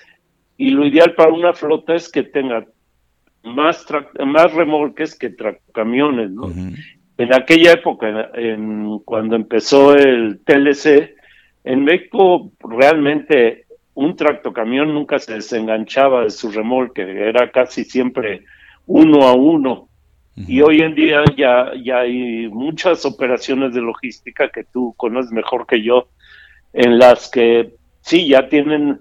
y 0.58 0.72
lo 0.72 0.86
ideal 0.86 1.16
para 1.16 1.32
una 1.32 1.54
flota 1.54 1.96
es 1.96 2.12
que 2.12 2.24
tenga 2.24 2.66
más, 3.44 3.86
más 4.26 4.54
remolques 4.54 5.18
que 5.18 5.34
camiones, 5.74 6.32
¿no? 6.32 6.52
En 7.18 7.34
aquella 7.34 7.74
época, 7.74 8.32
en, 8.34 9.00
cuando 9.06 9.38
empezó 9.38 9.96
el 9.96 10.42
TLC, 10.44 11.16
en 11.64 11.86
México 11.86 12.52
realmente 12.60 13.68
un 13.94 14.18
tractocamión 14.18 14.94
nunca 14.94 15.18
se 15.18 15.36
desenganchaba 15.36 16.24
de 16.24 16.30
su 16.30 16.52
remolque, 16.52 17.04
era 17.04 17.52
casi 17.52 17.86
siempre 17.86 18.44
uno 18.88 19.24
a 19.24 19.34
uno. 19.34 19.90
Y 20.38 20.62
hoy 20.62 20.82
en 20.82 20.96
día 20.96 21.24
ya, 21.38 21.72
ya 21.82 22.00
hay 22.00 22.50
muchas 22.50 23.06
operaciones 23.06 23.74
de 23.74 23.80
logística 23.80 24.50
que 24.50 24.66
tú 24.66 24.94
conoces 24.98 25.32
mejor 25.32 25.66
que 25.66 25.82
yo, 25.82 26.10
en 26.74 27.00
las 27.00 27.30
que 27.30 27.74
sí, 28.02 28.28
ya 28.28 28.50
tienen 28.50 29.00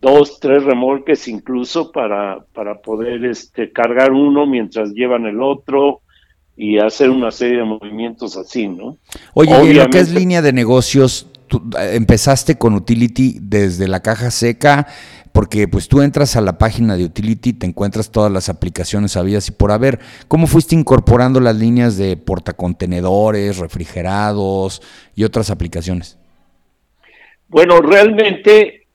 dos, 0.00 0.40
tres 0.40 0.64
remolques 0.64 1.28
incluso 1.28 1.92
para, 1.92 2.44
para 2.52 2.80
poder 2.80 3.24
este, 3.24 3.70
cargar 3.70 4.10
uno 4.10 4.44
mientras 4.44 4.90
llevan 4.92 5.26
el 5.26 5.40
otro 5.40 6.00
y 6.56 6.78
hacer 6.78 7.08
una 7.08 7.30
serie 7.30 7.58
de 7.58 7.64
movimientos 7.64 8.36
así, 8.36 8.68
¿no? 8.68 8.98
Oye, 9.34 9.64
y 9.64 9.74
lo 9.74 9.88
que 9.88 10.00
es 10.00 10.12
línea 10.12 10.42
de 10.42 10.52
negocios, 10.52 11.28
tú 11.46 11.62
eh, 11.78 11.92
empezaste 11.94 12.58
con 12.58 12.74
Utility 12.74 13.38
desde 13.40 13.88
la 13.88 14.00
caja 14.00 14.30
seca, 14.30 14.88
porque 15.32 15.66
pues 15.66 15.88
tú 15.88 16.02
entras 16.02 16.36
a 16.36 16.40
la 16.42 16.58
página 16.58 16.96
de 16.96 17.04
Utility, 17.04 17.54
te 17.54 17.66
encuentras 17.66 18.10
todas 18.10 18.30
las 18.30 18.48
aplicaciones 18.48 19.16
habidas 19.16 19.48
y 19.48 19.52
por 19.52 19.72
haber. 19.72 19.98
¿Cómo 20.28 20.46
fuiste 20.46 20.74
incorporando 20.74 21.40
las 21.40 21.56
líneas 21.56 21.96
de 21.96 22.16
portacontenedores, 22.16 23.58
refrigerados 23.58 24.82
y 25.14 25.24
otras 25.24 25.50
aplicaciones? 25.50 26.18
Bueno, 27.48 27.80
realmente 27.80 28.86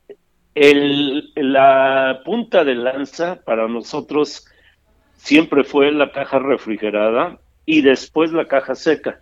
el, 0.53 1.32
la 1.36 2.22
punta 2.24 2.63
de 2.63 2.75
lanza 2.75 3.39
para 3.44 3.67
nosotros 3.67 4.46
siempre 5.15 5.63
fue 5.63 5.91
la 5.91 6.12
caja 6.12 6.39
refrigerada 6.39 7.39
y 7.65 7.82
después 7.82 8.32
la 8.32 8.46
caja 8.46 8.75
seca. 8.75 9.20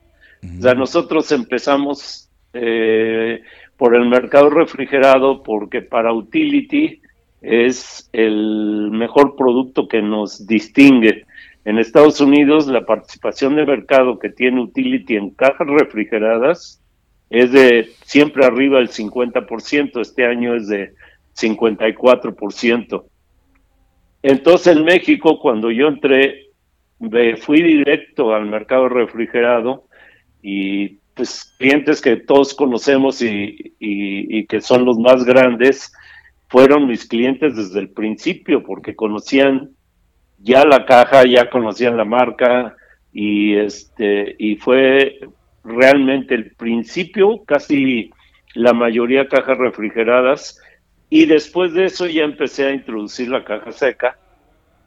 O 0.60 0.62
sea, 0.62 0.76
nosotros 0.76 1.32
empezamos 1.32 2.30
eh, 2.54 3.42
por 3.78 3.96
el 3.96 4.08
mercado 4.08 4.50
refrigerado 4.50 5.42
porque 5.42 5.82
para 5.82 6.14
utility 6.14 7.02
es 7.46 8.10
el 8.12 8.90
mejor 8.92 9.36
producto 9.36 9.88
que 9.88 10.02
nos 10.02 10.48
distingue. 10.48 11.26
En 11.64 11.78
Estados 11.78 12.20
Unidos 12.20 12.68
la 12.68 12.86
participación 12.86 13.56
de 13.56 13.66
mercado 13.66 14.20
que 14.20 14.30
tiene 14.30 14.62
utility 14.62 15.16
en 15.16 15.30
cajas 15.32 15.68
refrigeradas 15.68 16.82
es 17.30 17.52
de 17.52 17.90
siempre 18.04 18.46
arriba 18.46 18.80
del 18.80 18.90
50%, 18.90 20.00
este 20.00 20.26
año 20.26 20.56
es 20.56 20.68
de 20.68 20.94
54%. 21.36 23.04
Entonces 24.24 24.76
en 24.76 24.84
México, 24.84 25.40
cuando 25.40 25.70
yo 25.70 25.88
entré, 25.88 26.50
fui 27.42 27.62
directo 27.62 28.34
al 28.34 28.48
mercado 28.48 28.90
refrigerado 28.90 29.86
y 30.42 31.00
pues 31.14 31.56
clientes 31.58 32.02
que 32.02 32.18
todos 32.18 32.54
conocemos 32.54 33.22
y, 33.22 33.76
y, 33.80 34.46
que 34.48 34.62
son 34.62 34.84
los 34.86 35.00
más 35.00 35.24
grandes, 35.24 35.94
fueron 36.48 36.88
mis 36.88 37.06
clientes 37.06 37.56
desde 37.56 37.80
el 37.80 37.90
principio 37.90 38.64
porque 38.64 38.96
conocían 38.96 39.72
ya 40.40 40.66
la 40.66 40.86
caja, 40.86 41.24
ya 41.26 41.50
conocían 41.50 41.98
la 41.98 42.06
marca 42.06 42.76
y 43.12 43.56
este 43.56 44.36
y 44.38 44.58
fue 44.58 45.20
realmente 45.64 46.36
el 46.36 46.52
principio, 46.56 47.44
casi 47.46 48.12
la 48.54 48.74
mayoría 48.74 49.28
cajas 49.28 49.58
refrigeradas 49.58 50.62
y 51.10 51.26
después 51.26 51.74
de 51.74 51.86
eso 51.86 52.08
ya 52.08 52.24
empecé 52.24 52.66
a 52.66 52.74
introducir 52.74 53.30
la 53.30 53.44
caja 53.44 53.72
seca, 53.72 54.18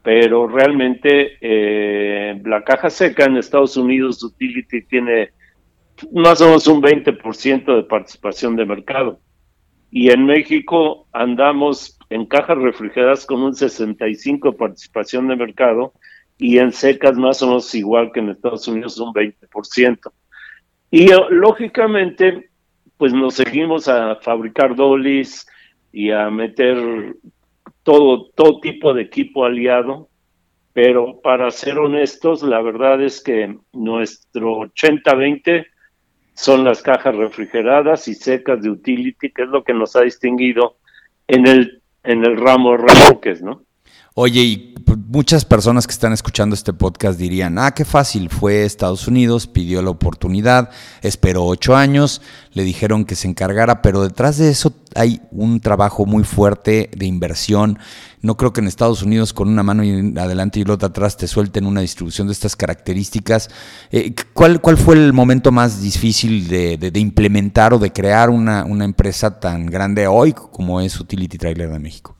pero 0.03 0.47
realmente 0.47 1.37
eh, 1.41 2.41
la 2.45 2.63
caja 2.63 2.89
seca 2.89 3.25
en 3.25 3.37
Estados 3.37 3.77
Unidos 3.77 4.23
Utility 4.23 4.83
tiene 4.83 5.31
más 6.13 6.41
o 6.41 6.45
menos 6.45 6.67
un 6.67 6.81
20% 6.81 7.75
de 7.75 7.83
participación 7.83 8.55
de 8.55 8.65
mercado. 8.65 9.19
Y 9.91 10.11
en 10.11 10.25
México 10.25 11.07
andamos 11.11 11.97
en 12.09 12.25
cajas 12.25 12.57
refrigeradas 12.57 13.25
con 13.25 13.41
un 13.41 13.53
65% 13.53 14.51
de 14.51 14.57
participación 14.57 15.27
de 15.27 15.35
mercado 15.35 15.93
y 16.37 16.57
en 16.59 16.71
secas 16.71 17.17
más 17.17 17.41
o 17.41 17.47
menos 17.47 17.73
igual 17.75 18.11
que 18.11 18.19
en 18.19 18.29
Estados 18.29 18.67
Unidos 18.67 18.99
un 18.99 19.13
20%. 19.13 20.11
Y 20.91 21.07
lógicamente, 21.29 22.49
pues 22.97 23.13
nos 23.13 23.35
seguimos 23.35 23.87
a 23.87 24.15
fabricar 24.17 24.75
dolis, 24.75 25.45
y 25.91 26.11
a 26.11 26.29
meter 26.29 27.15
todo, 27.83 28.29
todo 28.35 28.59
tipo 28.59 28.93
de 28.93 29.03
equipo 29.03 29.45
aliado, 29.45 30.09
pero 30.73 31.19
para 31.21 31.49
ser 31.51 31.79
honestos, 31.79 32.43
la 32.43 32.61
verdad 32.61 33.01
es 33.01 33.21
que 33.21 33.57
nuestro 33.73 34.59
80-20 34.59 35.65
son 36.39 36.63
las 36.63 36.81
cajas 36.81 37.13
refrigeradas 37.15 38.07
y 38.07 38.13
secas 38.13 38.61
de 38.61 38.69
utility, 38.69 39.29
que 39.29 39.41
es 39.41 39.49
lo 39.49 39.65
que 39.65 39.73
nos 39.73 39.97
ha 39.97 40.03
distinguido 40.03 40.77
en 41.27 41.45
el, 41.45 41.81
en 42.03 42.23
el 42.23 42.37
ramo 42.37 42.77
de 42.77 43.41
¿no? 43.41 43.63
Oye, 44.15 44.41
y 44.41 44.75
muchas 45.09 45.43
personas 45.43 45.87
que 45.87 45.91
están 45.91 46.13
escuchando 46.13 46.53
este 46.53 46.71
podcast 46.71 47.17
dirían, 47.17 47.57
ah, 47.57 47.71
qué 47.71 47.83
fácil, 47.83 48.29
fue 48.29 48.63
Estados 48.63 49.07
Unidos, 49.07 49.47
pidió 49.47 49.81
la 49.81 49.89
oportunidad, 49.89 50.69
esperó 51.01 51.45
ocho 51.45 51.75
años, 51.75 52.21
le 52.53 52.63
dijeron 52.63 53.05
que 53.05 53.15
se 53.15 53.27
encargara, 53.27 53.81
pero 53.81 54.03
detrás 54.03 54.37
de 54.37 54.51
eso 54.51 54.71
hay 54.93 55.19
un 55.31 55.61
trabajo 55.61 56.05
muy 56.05 56.23
fuerte 56.23 56.91
de 56.95 57.07
inversión. 57.07 57.79
No 58.21 58.37
creo 58.37 58.53
que 58.53 58.61
en 58.61 58.67
Estados 58.67 59.01
Unidos 59.01 59.33
con 59.33 59.49
una 59.49 59.63
mano 59.63 59.81
adelante 60.21 60.59
y 60.59 60.63
la 60.63 60.73
otra 60.73 60.89
atrás 60.89 61.17
te 61.17 61.27
suelten 61.27 61.65
una 61.65 61.81
distribución 61.81 62.27
de 62.27 62.33
estas 62.33 62.55
características. 62.55 63.49
Eh, 63.91 64.13
¿cuál, 64.33 64.61
¿Cuál 64.61 64.77
fue 64.77 64.93
el 64.93 65.11
momento 65.11 65.51
más 65.51 65.81
difícil 65.81 66.47
de, 66.47 66.77
de, 66.77 66.99
implementar 66.99 67.73
o 67.73 67.79
de 67.79 67.91
crear 67.91 68.29
una, 68.29 68.63
una 68.63 68.85
empresa 68.85 69.39
tan 69.39 69.65
grande 69.65 70.05
hoy 70.05 70.33
como 70.33 70.81
es 70.81 70.99
Utility 70.99 71.39
Trailer 71.39 71.71
de 71.71 71.79
México? 71.79 72.18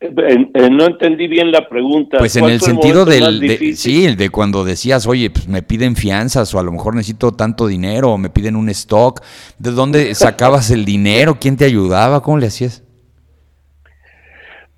No 0.00 0.86
entendí 0.86 1.26
bien 1.26 1.50
la 1.50 1.68
pregunta. 1.68 2.18
Pues 2.18 2.36
en 2.36 2.44
el 2.44 2.60
sentido 2.60 3.04
del, 3.04 3.40
de, 3.40 3.74
sí, 3.74 4.04
el 4.04 4.16
de 4.16 4.30
cuando 4.30 4.64
decías, 4.64 5.06
oye, 5.06 5.30
pues 5.30 5.48
me 5.48 5.62
piden 5.62 5.96
fianzas 5.96 6.54
o 6.54 6.60
a 6.60 6.62
lo 6.62 6.70
mejor 6.70 6.94
necesito 6.94 7.32
tanto 7.32 7.66
dinero 7.66 8.12
o 8.12 8.18
me 8.18 8.30
piden 8.30 8.54
un 8.54 8.68
stock. 8.68 9.20
¿De 9.58 9.72
dónde 9.72 10.14
sacabas 10.14 10.70
el 10.70 10.84
dinero? 10.84 11.38
¿Quién 11.40 11.56
te 11.56 11.64
ayudaba? 11.64 12.22
¿Cómo 12.22 12.38
le 12.38 12.46
hacías? 12.46 12.84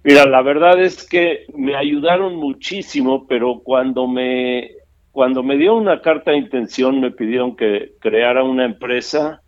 Mira, 0.03 0.25
la 0.25 0.41
verdad 0.41 0.83
es 0.83 1.07
que 1.07 1.45
me 1.55 1.77
ayudaron 1.77 2.37
muchísimo, 2.37 3.27
pero 3.29 3.61
cuando 3.63 4.07
me 4.07 4.71
cuando 5.13 5.43
me 5.43 5.57
dio 5.57 5.75
una 5.75 6.01
carta 6.01 6.31
de 6.31 6.39
intención 6.39 7.01
me 7.01 7.11
pidieron 7.11 7.57
que 7.57 7.93
creara 7.99 8.45
una 8.45 8.65
empresa 8.65 9.43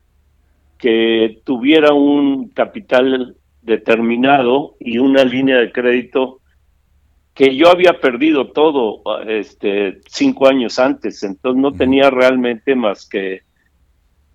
que 0.77 1.41
tuviera 1.45 1.95
un 1.95 2.49
capital 2.49 3.37
determinado 3.63 4.77
y 4.81 4.99
una 4.99 5.25
línea 5.25 5.59
de 5.59 5.73
crédito 5.73 6.41
que 7.35 7.57
yo 7.57 7.71
había 7.71 7.99
perdido 8.01 8.53
todo 8.53 9.03
este, 9.27 10.01
cinco 10.07 10.49
años 10.49 10.79
antes, 10.79 11.23
entonces 11.23 11.61
no 11.61 11.73
tenía 11.73 12.11
realmente 12.11 12.75
más 12.75 13.09
que 13.09 13.43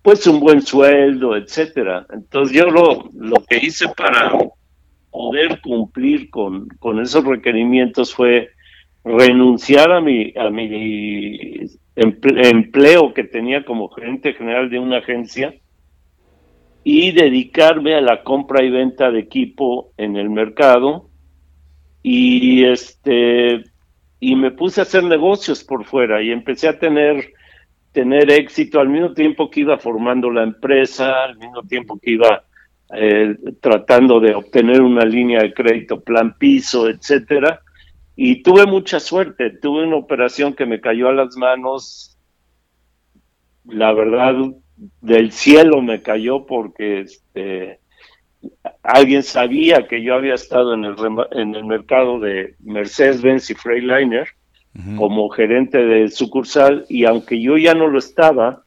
pues 0.02 0.26
un 0.26 0.40
buen 0.40 0.62
sueldo, 0.62 1.36
etcétera. 1.36 2.06
Entonces 2.12 2.56
yo 2.56 2.66
lo, 2.70 3.10
lo 3.14 3.36
que 3.48 3.58
hice 3.58 3.88
para 3.96 4.32
poder 5.10 5.60
cumplir 5.60 6.30
con, 6.30 6.68
con 6.78 7.00
esos 7.00 7.24
requerimientos 7.24 8.14
fue 8.14 8.50
renunciar 9.04 9.92
a 9.92 10.00
mi, 10.00 10.32
a 10.36 10.50
mi 10.50 11.68
empleo 11.94 13.14
que 13.14 13.24
tenía 13.24 13.64
como 13.64 13.88
gerente 13.90 14.34
general 14.34 14.70
de 14.70 14.78
una 14.78 14.98
agencia 14.98 15.54
y 16.90 17.12
dedicarme 17.12 17.96
a 17.96 18.00
la 18.00 18.22
compra 18.22 18.64
y 18.64 18.70
venta 18.70 19.10
de 19.10 19.18
equipo 19.18 19.92
en 19.98 20.16
el 20.16 20.30
mercado 20.30 21.10
y 22.02 22.64
este 22.64 23.62
y 24.18 24.34
me 24.34 24.52
puse 24.52 24.80
a 24.80 24.84
hacer 24.84 25.04
negocios 25.04 25.62
por 25.62 25.84
fuera 25.84 26.22
y 26.22 26.30
empecé 26.30 26.66
a 26.66 26.78
tener 26.78 27.34
tener 27.92 28.30
éxito 28.30 28.80
al 28.80 28.88
mismo 28.88 29.12
tiempo 29.12 29.50
que 29.50 29.60
iba 29.60 29.76
formando 29.76 30.30
la 30.30 30.42
empresa, 30.42 31.24
al 31.24 31.36
mismo 31.36 31.62
tiempo 31.64 31.98
que 31.98 32.12
iba 32.12 32.44
eh, 32.96 33.36
tratando 33.60 34.18
de 34.18 34.34
obtener 34.34 34.80
una 34.80 35.04
línea 35.04 35.42
de 35.42 35.52
crédito 35.52 36.00
plan 36.00 36.38
piso, 36.38 36.88
etcétera. 36.88 37.60
Y 38.16 38.42
tuve 38.42 38.64
mucha 38.64 38.98
suerte, 38.98 39.50
tuve 39.50 39.86
una 39.86 39.96
operación 39.96 40.54
que 40.54 40.64
me 40.64 40.80
cayó 40.80 41.10
a 41.10 41.12
las 41.12 41.36
manos, 41.36 42.16
la 43.66 43.92
verdad, 43.92 44.36
del 45.00 45.32
cielo 45.32 45.82
me 45.82 46.02
cayó 46.02 46.46
porque 46.46 47.00
este, 47.00 47.80
alguien 48.82 49.22
sabía 49.22 49.86
que 49.86 50.02
yo 50.02 50.14
había 50.14 50.34
estado 50.34 50.74
en 50.74 50.84
el, 50.84 50.96
en 51.32 51.54
el 51.54 51.64
mercado 51.64 52.20
de 52.20 52.54
Mercedes-Benz 52.60 53.50
y 53.50 53.54
Freightliner 53.54 54.28
como 54.96 55.28
gerente 55.30 55.78
de 55.78 56.08
sucursal 56.08 56.86
y 56.88 57.04
aunque 57.04 57.40
yo 57.40 57.56
ya 57.56 57.74
no 57.74 57.88
lo 57.88 57.98
estaba, 57.98 58.62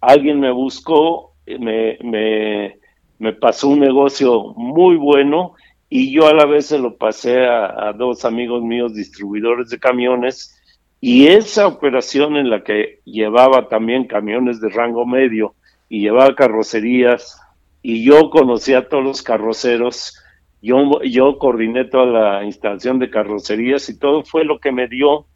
alguien 0.00 0.38
me 0.38 0.50
buscó, 0.50 1.32
me, 1.46 1.96
me, 2.02 2.76
me 3.18 3.32
pasó 3.32 3.68
un 3.68 3.80
negocio 3.80 4.52
muy 4.56 4.96
bueno 4.96 5.54
y 5.88 6.12
yo 6.12 6.26
a 6.26 6.34
la 6.34 6.44
vez 6.44 6.66
se 6.66 6.78
lo 6.78 6.96
pasé 6.96 7.46
a, 7.46 7.92
dos 7.96 8.24
amigos 8.24 8.62
míos 8.62 8.94
distribuidores 8.94 9.70
de 9.70 9.78
camiones 9.78 10.60
y 11.06 11.26
esa 11.26 11.66
operación 11.66 12.38
en 12.38 12.48
la 12.48 12.64
que 12.64 13.00
llevaba 13.04 13.68
también 13.68 14.06
camiones 14.06 14.58
de 14.62 14.70
rango 14.70 15.04
medio 15.04 15.54
y 15.90 16.00
llevaba 16.00 16.34
carrocerías 16.34 17.38
y 17.82 18.02
yo 18.02 18.30
conocía 18.30 18.78
a 18.78 18.88
todos 18.88 19.04
los 19.04 19.22
carroceros, 19.22 20.18
yo, 20.62 21.02
yo 21.02 21.36
coordiné 21.36 21.84
toda 21.84 22.06
la 22.06 22.44
instalación 22.44 22.98
de 22.98 23.10
carrocerías 23.10 23.86
y 23.90 23.98
todo 23.98 24.24
fue 24.24 24.46
lo 24.46 24.58
que 24.58 24.72
me 24.72 24.88
dio 24.88 25.26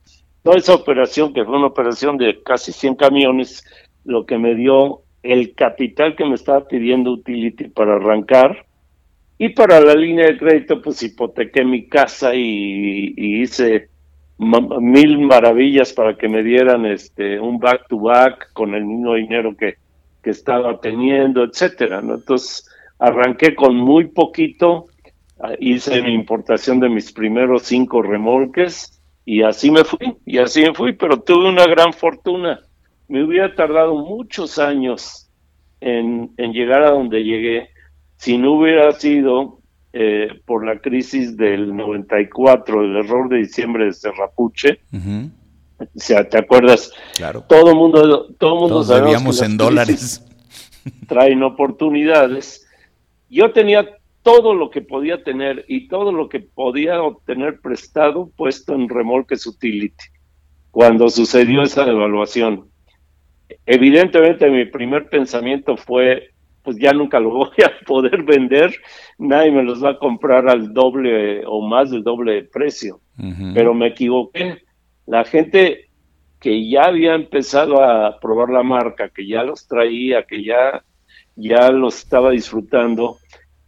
toda 0.42 0.56
esa 0.56 0.75
operación, 0.75 1.34
que 1.34 1.44
fue 1.44 1.58
una 1.58 1.66
operación 1.66 2.16
de 2.16 2.42
casi 2.42 2.72
100 2.72 2.94
camiones, 2.94 3.62
lo 4.06 4.25
que 4.25 4.38
me 4.38 4.54
dio 4.54 5.02
el 5.22 5.54
capital 5.54 6.16
que 6.16 6.25
me 6.25 6.37
estaba 6.37 6.66
pidiendo 6.66 7.12
Utility 7.12 7.68
para 7.68 7.96
arrancar. 7.96 8.64
Y 9.37 9.50
para 9.50 9.82
la 9.82 9.94
línea 9.94 10.28
de 10.28 10.38
crédito, 10.38 10.80
pues 10.80 11.02
hipotequé 11.02 11.62
mi 11.62 11.87
casa 11.88 12.34
y, 12.34 13.12
hice 13.42 13.90
mil 14.38 15.18
maravillas 15.18 15.92
para 15.92 16.16
que 16.16 16.28
me 16.28 16.42
dieran 16.42 16.87
este 16.87 17.40
un 17.40 17.59
back 17.59 17.88
to 17.88 17.99
back 17.99 18.52
con 18.52 18.75
el 18.75 18.85
mismo 18.85 19.14
dinero 19.14 19.57
que, 19.57 19.76
que 20.23 20.30
estaba 20.30 20.80
teniendo, 20.80 21.45
etcétera. 21.45 22.00
¿no? 22.00 22.14
Entonces 22.14 22.68
arranqué 22.99 23.54
con 23.54 23.76
muy 23.76 24.07
poquito, 24.07 24.87
ah, 25.40 25.52
hice 25.59 26.02
mi 26.02 26.14
importación 26.14 26.80
de 26.80 26.88
mis 26.88 27.12
primeros 27.12 27.64
cinco 27.64 28.02
remolques 28.02 29.00
y 29.25 29.42
así 29.42 29.71
me 29.71 29.85
fui, 29.85 30.16
y 30.25 30.38
así 30.38 30.62
me 30.62 30.75
fui, 30.75 30.92
pero 30.95 31.21
tuve 31.21 31.49
una 31.49 31.66
gran 31.66 31.92
fortuna 31.92 32.61
me 33.09 33.25
hubiera 33.25 33.54
tardado 33.54 33.95
muchos 33.95 34.59
años 34.59 35.28
en, 35.80 36.35
llegar 36.37 36.83
a 36.83 36.90
donde 36.90 37.25
llegué 37.25 37.71
si 38.16 38.37
no 38.37 38.52
hubiera 38.52 38.92
sido 38.92 39.57
eh, 39.92 40.40
por 40.44 40.64
la 40.64 40.78
crisis 40.80 41.36
del 41.36 41.74
94, 41.76 42.82
el 42.82 42.96
error 42.96 43.28
de 43.28 43.38
diciembre 43.38 43.86
de 43.86 43.92
Serrapuche. 43.92 44.80
O 45.78 45.86
sea, 45.94 46.28
¿te 46.28 46.38
acuerdas? 46.38 46.92
Claro. 47.16 47.44
Todo 47.48 47.74
mundo, 47.74 48.34
todo 48.38 48.56
mundo 48.56 48.68
Todos 48.68 48.88
sabíamos 48.88 49.40
en 49.42 49.56
dólares. 49.56 50.24
Traen 51.08 51.42
oportunidades. 51.42 52.66
Yo 53.30 53.52
tenía 53.52 53.98
todo 54.22 54.54
lo 54.54 54.70
que 54.70 54.82
podía 54.82 55.22
tener 55.22 55.64
y 55.68 55.88
todo 55.88 56.12
lo 56.12 56.28
que 56.28 56.40
podía 56.40 57.02
obtener 57.02 57.60
prestado 57.60 58.30
puesto 58.36 58.74
en 58.74 58.88
remolques 58.88 59.46
utility 59.46 60.04
cuando 60.70 61.08
sucedió 61.08 61.62
esa 61.62 61.84
devaluación. 61.84 62.68
Evidentemente 63.64 64.50
mi 64.50 64.66
primer 64.66 65.08
pensamiento 65.08 65.76
fue, 65.76 66.30
pues 66.62 66.76
ya 66.78 66.92
nunca 66.92 67.21
lo 67.21 67.30
voy 67.34 67.50
a 67.64 67.84
poder 67.86 68.23
vender, 68.23 68.75
nadie 69.18 69.50
me 69.50 69.62
los 69.62 69.82
va 69.82 69.90
a 69.90 69.99
comprar 69.99 70.49
al 70.49 70.73
doble 70.73 71.42
o 71.47 71.66
más 71.66 71.90
del 71.90 72.02
doble 72.02 72.34
de 72.34 72.42
precio. 72.44 73.00
Pero 73.52 73.75
me 73.75 73.88
equivoqué. 73.88 74.62
La 75.06 75.25
gente 75.25 75.88
que 76.40 76.68
ya 76.68 76.84
había 76.84 77.14
empezado 77.14 77.82
a 77.82 78.21
probar 78.21 78.50
la 78.50 78.62
marca, 78.62 79.08
que 79.08 79.26
ya 79.26 79.42
los 79.42 79.66
traía, 79.66 80.23
que 80.23 80.44
ya, 80.44 80.84
ya 81.34 81.71
los 81.71 81.99
estaba 81.99 82.30
disfrutando, 82.30 83.16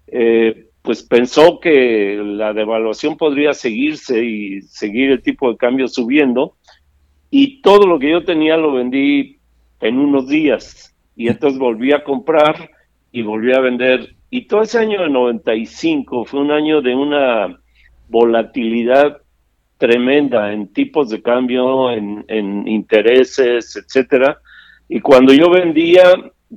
eh, 0.06 0.68
pues 0.82 1.02
pensó 1.02 1.58
que 1.58 2.20
la 2.22 2.52
devaluación 2.52 3.16
podría 3.16 3.54
seguirse 3.54 4.24
y 4.24 4.62
seguir 4.62 5.10
el 5.10 5.22
tipo 5.22 5.50
de 5.50 5.56
cambio 5.56 5.88
subiendo. 5.88 6.56
Y 7.30 7.60
todo 7.60 7.86
lo 7.86 7.98
que 7.98 8.10
yo 8.10 8.24
tenía 8.24 8.56
lo 8.56 8.72
vendí 8.72 9.38
en 9.80 9.98
unos 9.98 10.28
días. 10.28 10.94
Y 11.16 11.28
entonces 11.28 11.58
volví 11.58 11.92
a 11.92 12.04
comprar 12.04 12.70
y 13.12 13.22
volví 13.22 13.52
a 13.52 13.60
vender. 13.60 14.14
Y 14.30 14.46
todo 14.46 14.62
ese 14.62 14.78
año 14.78 15.02
de 15.02 15.10
95 15.10 16.24
fue 16.24 16.40
un 16.40 16.50
año 16.50 16.80
de 16.80 16.94
una 16.94 17.60
volatilidad 18.08 19.18
tremenda 19.78 20.52
en 20.52 20.72
tipos 20.72 21.08
de 21.08 21.22
cambio, 21.22 21.90
en, 21.90 22.24
intereses, 22.68 23.76
etcétera. 23.76 24.38
Y 24.88 25.00
cuando 25.00 25.32
yo 25.32 25.50
vendía, 25.50 26.04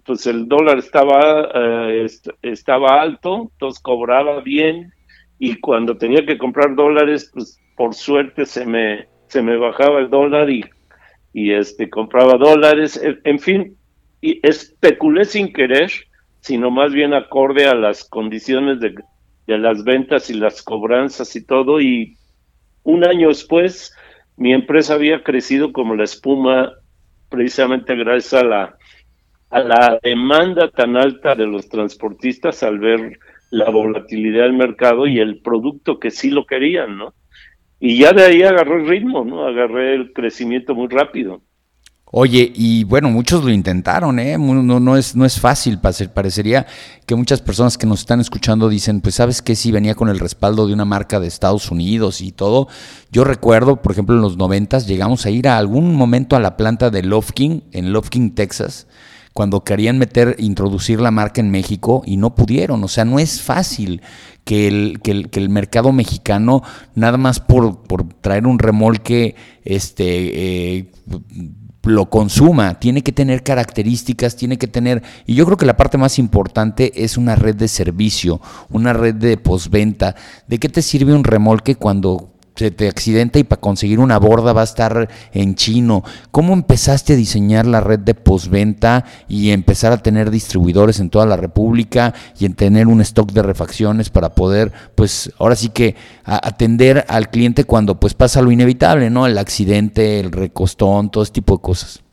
pues 0.06 0.28
el 0.28 0.48
dólar 0.48 0.80
estaba, 0.80 1.50
eh, 1.56 2.08
estaba 2.42 3.02
alto, 3.02 3.50
entonces 3.54 3.82
cobraba 3.82 4.42
bien. 4.42 4.92
Y 5.40 5.56
cuando 5.56 5.98
tenía 5.98 6.26
que 6.26 6.38
comprar 6.38 6.76
dólares, 6.76 7.32
pues 7.34 7.60
por 7.76 7.94
suerte 7.94 8.46
se 8.46 8.66
me, 8.66 9.08
se 9.28 9.42
me 9.42 9.58
bajaba 9.58 10.00
el 10.00 10.10
dólar 10.10 10.50
y 10.50 11.52
este 11.52 11.90
compraba 11.90 12.38
dólares, 12.38 13.02
en 13.24 13.40
fin, 13.40 13.76
especulé 14.22 15.26
sin 15.26 15.52
querer, 15.52 15.92
sino 16.44 16.70
más 16.70 16.92
bien 16.92 17.14
acorde 17.14 17.66
a 17.66 17.74
las 17.74 18.04
condiciones 18.04 18.80
de, 18.80 18.94
las 19.48 19.84
ventas 19.84 20.30
y 20.30 20.34
las 20.34 20.62
cobranzas 20.62 21.36
y 21.36 21.46
todo, 21.46 21.82
y 21.82 22.18
un 22.84 23.06
año 23.06 23.30
después 23.30 23.96
mi 24.36 24.54
empresa 24.54 24.96
había 24.96 25.24
crecido 25.24 25.72
como 25.72 25.96
la 25.96 26.04
espuma 26.04 26.74
precisamente 27.30 27.96
gracias 27.96 28.34
a 28.34 28.44
la 28.44 28.78
a 29.50 29.60
la 29.60 30.00
demanda 30.02 30.70
tan 30.70 30.98
alta 30.98 31.36
de 31.36 31.46
los 31.46 31.70
transportistas 31.70 32.64
al 32.64 32.80
ver 32.80 33.20
la 33.52 33.70
volatilidad 33.70 34.44
del 34.44 34.54
mercado 34.54 35.06
y 35.06 35.20
el 35.20 35.42
producto 35.42 36.00
que 36.00 36.10
sí 36.10 36.32
lo 36.32 36.46
querían, 36.46 36.98
¿no? 36.98 37.14
y 37.86 38.00
ya 38.00 38.14
de 38.14 38.24
ahí 38.24 38.44
agarré 38.44 38.82
el 38.82 38.88
ritmo, 38.88 39.26
¿no? 39.26 39.46
Agarré 39.46 39.96
el 39.96 40.14
crecimiento 40.14 40.74
muy 40.74 40.88
rápido. 40.88 41.42
Oye, 42.16 42.52
y 42.54 42.84
bueno, 42.84 43.10
muchos 43.10 43.44
lo 43.44 43.50
intentaron, 43.50 44.20
¿eh? 44.20 44.38
No, 44.38 44.98
es, 44.98 45.16
no 45.16 45.26
es 45.26 45.40
fácil, 45.40 45.80
parecería 45.80 46.68
que 47.08 47.16
muchas 47.16 47.42
personas 47.42 47.76
que 47.76 47.88
nos 47.88 48.02
están 48.02 48.20
escuchando 48.20 48.70
dicen, 48.70 49.02
pues 49.02 49.16
sabes 49.16 49.42
que 49.42 49.56
si 49.56 49.72
venía 49.72 49.96
con 49.96 50.10
el 50.10 50.20
respaldo 50.20 50.68
de 50.68 50.74
una 50.74 50.86
marca 50.86 51.20
de 51.20 51.26
Estados 51.26 51.72
Unidos 51.72 52.22
y 52.22 52.32
todo. 52.32 52.68
Yo 53.12 53.24
recuerdo, 53.24 53.82
por 53.82 53.94
ejemplo, 53.94 54.14
en 54.14 54.22
los 54.22 54.38
noventas 54.38 54.86
llegamos 54.86 55.26
a 55.26 55.32
ir 55.32 55.48
a 55.48 55.58
algún 55.58 55.96
momento 55.96 56.36
a 56.36 56.40
la 56.40 56.56
planta 56.56 56.92
de 56.92 57.02
Lofking, 57.02 57.64
en 57.72 57.92
Lofking, 57.92 58.36
Texas, 58.36 58.86
cuando 59.34 59.64
querían 59.64 59.98
meter, 59.98 60.36
introducir 60.38 61.02
la 61.02 61.10
marca 61.10 61.42
en 61.42 61.50
México 61.50 62.04
y 62.06 62.18
no 62.18 62.36
pudieron. 62.36 62.84
O 62.84 62.90
sea, 62.90 63.06
no 63.06 63.18
es 63.18 63.42
fácil 63.42 64.04
que 64.44 64.68
el, 64.68 65.00
que 65.02 65.10
el, 65.10 65.32
que 65.32 65.40
el 65.40 65.50
mercado 65.50 65.92
mexicano, 65.92 66.62
nada 66.94 67.18
más 67.18 67.40
por, 67.40 67.82
por 67.82 68.04
traer 68.22 68.46
un 68.46 68.60
remolque, 68.60 69.36
este, 69.64 70.76
eh, 70.76 70.92
lo 71.84 72.10
consuma, 72.10 72.80
tiene 72.80 73.04
que 73.04 73.12
tener 73.12 73.44
características, 73.44 74.36
tiene 74.36 74.58
que 74.58 74.68
tener, 74.68 75.04
y 75.26 75.36
yo 75.36 75.46
creo 75.46 75.58
que 75.58 75.66
la 75.66 75.78
parte 75.78 75.98
más 75.98 76.18
importante 76.18 77.04
es 77.04 77.18
una 77.18 77.36
red 77.36 77.56
de 77.56 77.68
servicio, 77.68 78.42
una 78.70 78.94
red 78.94 79.16
de 79.16 79.38
postventa. 79.38 80.16
¿De 80.48 80.60
qué 80.60 80.70
te 80.70 80.82
sirve 80.82 81.14
un 81.14 81.24
remolque 81.24 81.76
cuando 81.76 82.33
se 82.56 82.72
te 82.72 82.88
accidenta 82.88 83.40
y 83.40 83.44
para 83.44 83.60
conseguir 83.60 84.00
una 84.00 84.20
borda 84.20 84.54
va 84.54 84.62
a 84.62 84.66
estar 84.66 85.10
en 85.32 85.56
chino. 85.56 86.04
¿Cómo 86.32 86.54
empezaste 86.54 87.14
a 87.14 87.16
diseñar 87.16 87.66
la 87.66 87.82
red 87.82 88.00
de 88.00 88.14
postventa 88.14 89.06
y 89.28 89.52
empezar 89.52 89.92
a 89.92 89.98
tener 89.98 90.30
distribuidores 90.30 91.00
en 91.00 91.10
toda 91.10 91.26
la 91.26 91.38
República 91.38 92.14
y 92.40 92.46
en 92.46 92.54
tener 92.54 92.88
un 92.88 93.02
stock 93.02 93.32
de 93.32 93.42
refacciones 93.42 94.10
para 94.10 94.36
poder, 94.36 94.72
pues 94.96 95.32
ahora 95.40 95.56
sí 95.56 95.70
que 95.70 95.96
atender 96.24 97.06
al 97.08 97.30
cliente 97.30 97.64
cuando 97.64 98.00
pues 98.00 98.14
pasa 98.14 98.42
lo 98.42 98.52
inevitable, 98.52 99.10
¿no? 99.10 99.26
El 99.26 99.38
accidente, 99.38 100.20
el 100.20 100.32
recostón, 100.32 101.10
todo 101.10 101.24
ese 101.24 101.34
tipo 101.34 101.58
de 101.58 101.62
cosas. 101.62 102.04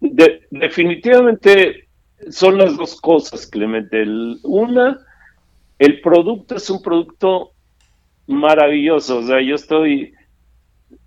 definitivamente 0.00 1.88
son 2.30 2.58
las 2.58 2.76
dos 2.76 3.00
cosas, 3.00 3.46
Clemente. 3.46 4.04
una, 4.42 4.98
el 5.78 6.00
producto 6.00 6.56
es 6.56 6.68
un 6.70 6.82
producto 6.82 7.52
maravilloso. 8.26 9.18
O 9.18 9.22
sea, 9.22 9.40
yo 9.40 9.54
estoy 9.54 10.12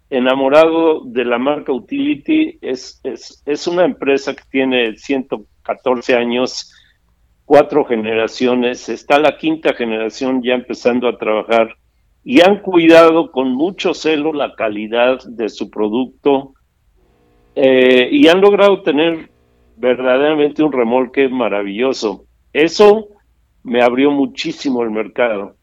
enamorado 0.10 1.02
de 1.06 1.26
la 1.26 1.38
marca 1.38 1.72
Utility. 1.72 2.58
Es, 2.62 3.00
es, 3.04 3.44
es 3.46 3.68
una 3.68 3.86
empresa 3.86 4.36
que 4.36 4.44
tiene 4.50 4.96
114 4.96 6.16
años, 6.16 6.74
cuatro 7.46 7.86
generaciones. 7.86 8.90
Está 8.90 9.20
la 9.20 9.38
quinta 9.38 9.74
generación 9.74 10.42
ya 10.42 10.54
empezando 10.54 11.08
a 11.08 11.18
trabajar 11.18 11.76
y 12.24 12.42
han 12.42 12.60
cuidado 12.60 13.32
con 13.32 13.52
mucho 13.54 13.94
celo 13.94 14.34
la 14.34 14.56
calidad 14.56 15.20
de 15.26 15.50
su 15.50 15.70
producto 15.70 16.54
eh, 17.56 18.10
y 18.12 18.28
han 18.28 18.42
logrado 18.42 18.82
tener 18.82 19.30
verdaderamente 19.78 20.62
un 20.62 20.72
remolque 20.72 21.30
maravilloso. 21.30 22.26
Eso 22.52 23.08
me 23.64 23.82
abrió 23.82 24.12
muchísimo 24.12 24.84
el 24.84 24.92
mercado 24.92 25.56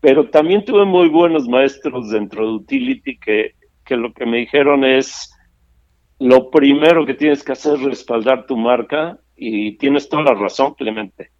pero 0.00 0.30
también 0.30 0.64
tuve 0.64 0.84
muy 0.84 1.08
buenos 1.08 1.46
maestros 1.48 2.10
dentro 2.10 2.46
de 2.46 2.52
Utility 2.54 3.18
que, 3.18 3.54
que 3.84 3.96
lo 3.96 4.12
que 4.12 4.26
me 4.26 4.38
dijeron 4.38 4.84
es, 4.84 5.32
lo 6.18 6.50
primero 6.50 7.04
que 7.06 7.14
tienes 7.14 7.42
que 7.42 7.52
hacer 7.52 7.74
es 7.74 7.82
respaldar 7.82 8.46
tu 8.46 8.56
marca 8.56 9.18
y 9.36 9.76
tienes 9.78 10.08
toda 10.08 10.22
la 10.22 10.34
razón, 10.34 10.74
Clemente. 10.74 11.30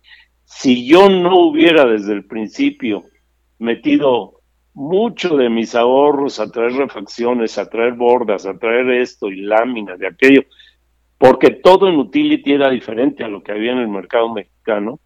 Si 0.45 0.87
yo 0.87 1.09
no 1.09 1.39
hubiera 1.39 1.87
desde 1.87 2.13
el 2.13 2.27
principio 2.27 3.05
metido 3.59 4.41
mucho 4.73 5.37
de 5.37 5.49
mis 5.49 5.75
ahorros 5.75 6.41
a 6.41 6.51
traer 6.51 6.73
refacciones, 6.73 7.59
a 7.59 7.69
traer 7.69 7.95
bordas, 7.95 8.47
a 8.47 8.59
traer 8.59 8.91
esto 8.91 9.29
y 9.29 9.43
láminas 9.43 9.99
de 9.99 10.07
aquello, 10.07 10.43
porque 11.19 11.51
todo 11.51 11.89
en 11.89 11.97
utility 11.99 12.53
era 12.53 12.71
diferente 12.71 13.23
a 13.23 13.29
lo 13.29 13.43
que 13.43 13.53
había 13.53 13.73
en 13.73 13.79
el 13.79 13.89
mercado 13.89 14.33
mexicano, 14.33 15.01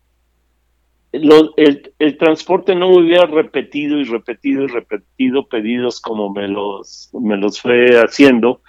el, 1.14 2.18
transporte 2.18 2.74
no 2.74 2.88
hubiera 2.88 3.26
repetido 3.26 3.98
y 3.98 4.04
repetido 4.04 4.64
y 4.64 4.66
repetido 4.66 5.46
pedidos 5.48 6.00
como 6.00 6.32
me 6.32 6.48
los, 6.48 7.10
me 7.12 7.36
los 7.36 7.60
fue 7.60 7.86
haciendo, 7.98 8.62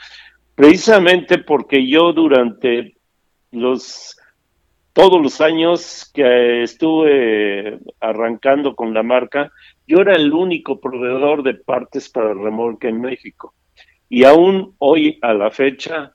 precisamente 0.53 1.39
porque 1.39 1.87
yo 1.87 2.13
durante 2.13 2.97
los 3.51 4.15
todos 4.93 5.21
los 5.21 5.41
años 5.41 6.09
que 6.13 6.63
estuve 6.63 7.79
arrancando 7.99 8.77
con 8.77 8.93
la 8.93 9.03
marca, 9.03 9.51
yo 9.85 9.97
era 9.97 10.13
el 10.13 10.31
único 10.31 10.79
proveedor 10.79 11.43
de 11.43 11.55
partes 11.55 12.07
para 12.07 12.33
remolque 12.33 12.87
en 12.87 13.01
México. 13.01 13.53
Y 14.07 14.23
aún 14.23 14.73
hoy 14.77 15.19
a 15.21 15.33
la 15.33 15.51
fecha 15.51 16.13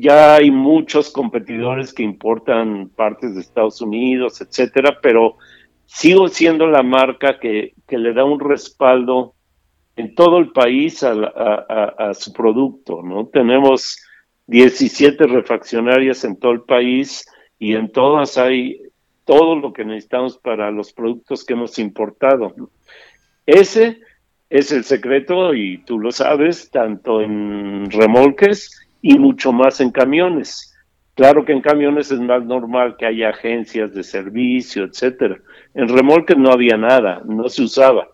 ya 0.00 0.36
hay 0.36 0.50
muchos 0.50 1.10
competidores 1.10 1.92
que 1.92 2.02
importan 2.02 2.90
partes 2.94 3.34
de 3.34 3.40
Estados 3.40 3.80
Unidos, 3.80 4.40
etcétera, 4.40 4.98
pero 5.02 5.36
sigo 5.86 6.28
siendo 6.28 6.66
la 6.66 6.82
marca 6.82 7.38
que, 7.40 7.74
le 7.88 8.12
da 8.12 8.24
un 8.24 8.38
respaldo 8.38 9.34
en 9.96 10.14
todo 10.14 10.38
el 10.38 10.52
país 10.52 11.02
a, 11.02 12.12
su 12.14 12.32
producto, 12.32 13.02
¿no? 13.02 13.26
Tenemos 13.26 13.98
17 14.46 15.26
refaccionarias 15.26 16.24
en 16.24 16.38
todo 16.38 16.52
el 16.52 16.62
país 16.62 17.26
y 17.58 17.74
en 17.74 17.90
todas 17.90 18.38
hay 18.38 18.80
todo 19.24 19.56
lo 19.56 19.72
que 19.72 19.84
necesitamos 19.84 20.38
para 20.38 20.70
los 20.70 20.92
productos 20.92 21.44
que 21.44 21.54
hemos 21.54 21.78
importado. 21.78 22.54
Ese 23.44 23.98
es 24.48 24.72
el 24.72 24.84
secreto 24.84 25.54
y 25.54 25.78
tú 25.78 25.98
lo 25.98 26.12
sabes, 26.12 26.70
tanto 26.70 27.20
en 27.20 27.90
remolques 27.90 28.87
y 29.02 29.18
mucho 29.18 29.52
más 29.52 29.80
en 29.80 29.90
camiones. 29.90 30.74
Claro 31.14 31.44
que 31.44 31.52
en 31.52 31.60
camiones 31.60 32.12
es 32.12 32.20
más 32.20 32.44
normal 32.44 32.96
que 32.96 33.06
haya 33.06 33.30
agencias 33.30 33.92
de 33.92 34.04
servicio, 34.04 34.84
etcétera. 34.84 35.36
En 35.74 35.88
remolques 35.88 36.36
no 36.36 36.52
había 36.52 36.76
nada, 36.76 37.22
no 37.24 37.48
se 37.48 37.62
usaba. 37.62 38.08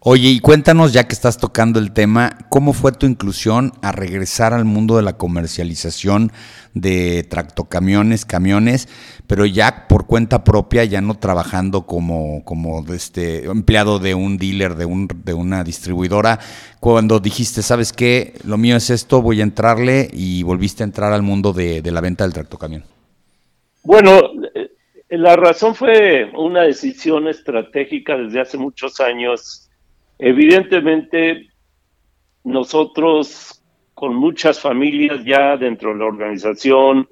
Oye, 0.00 0.28
y 0.28 0.40
cuéntanos, 0.40 0.92
ya 0.92 1.08
que 1.08 1.14
estás 1.14 1.38
tocando 1.38 1.80
el 1.80 1.92
tema, 1.92 2.36
¿cómo 2.48 2.74
fue 2.74 2.92
tu 2.92 3.06
inclusión 3.06 3.72
a 3.82 3.92
regresar 3.92 4.52
al 4.52 4.64
mundo 4.64 4.96
de 4.96 5.02
la 5.02 5.16
comercialización 5.16 6.30
de 6.74 7.24
tractocamiones, 7.24 8.24
camiones, 8.24 8.88
pero 9.26 9.46
ya 9.46 9.85
cuenta 10.16 10.42
propia, 10.42 10.84
ya 10.84 11.00
no 11.00 11.14
trabajando 11.14 11.86
como, 11.86 12.42
como 12.44 12.84
este, 12.92 13.44
empleado 13.44 13.98
de 13.98 14.14
un 14.14 14.38
dealer, 14.38 14.74
de, 14.74 14.86
un, 14.86 15.08
de 15.24 15.34
una 15.34 15.62
distribuidora? 15.62 16.38
Cuando 16.80 17.20
dijiste, 17.20 17.60
¿sabes 17.62 17.92
qué? 17.92 18.32
Lo 18.44 18.56
mío 18.56 18.76
es 18.76 18.90
esto, 18.90 19.20
voy 19.20 19.40
a 19.40 19.44
entrarle 19.44 20.08
y 20.12 20.42
volviste 20.42 20.82
a 20.82 20.86
entrar 20.86 21.12
al 21.12 21.22
mundo 21.22 21.52
de, 21.52 21.82
de 21.82 21.90
la 21.90 22.00
venta 22.00 22.24
del 22.24 22.32
tractocamión. 22.32 22.82
Bueno, 23.82 24.32
eh, 24.54 24.70
la 25.10 25.36
razón 25.36 25.74
fue 25.74 26.30
una 26.34 26.62
decisión 26.62 27.28
estratégica 27.28 28.16
desde 28.16 28.40
hace 28.40 28.56
muchos 28.56 29.00
años 29.00 29.66
Evidentemente, 30.18 31.50
nosotros 32.44 33.62
con 33.94 34.14
muchas 34.14 34.60
familias 34.60 35.24
ya 35.24 35.56
dentro 35.56 35.92
de 35.92 35.98
la 35.98 36.04
organización, 36.06 37.08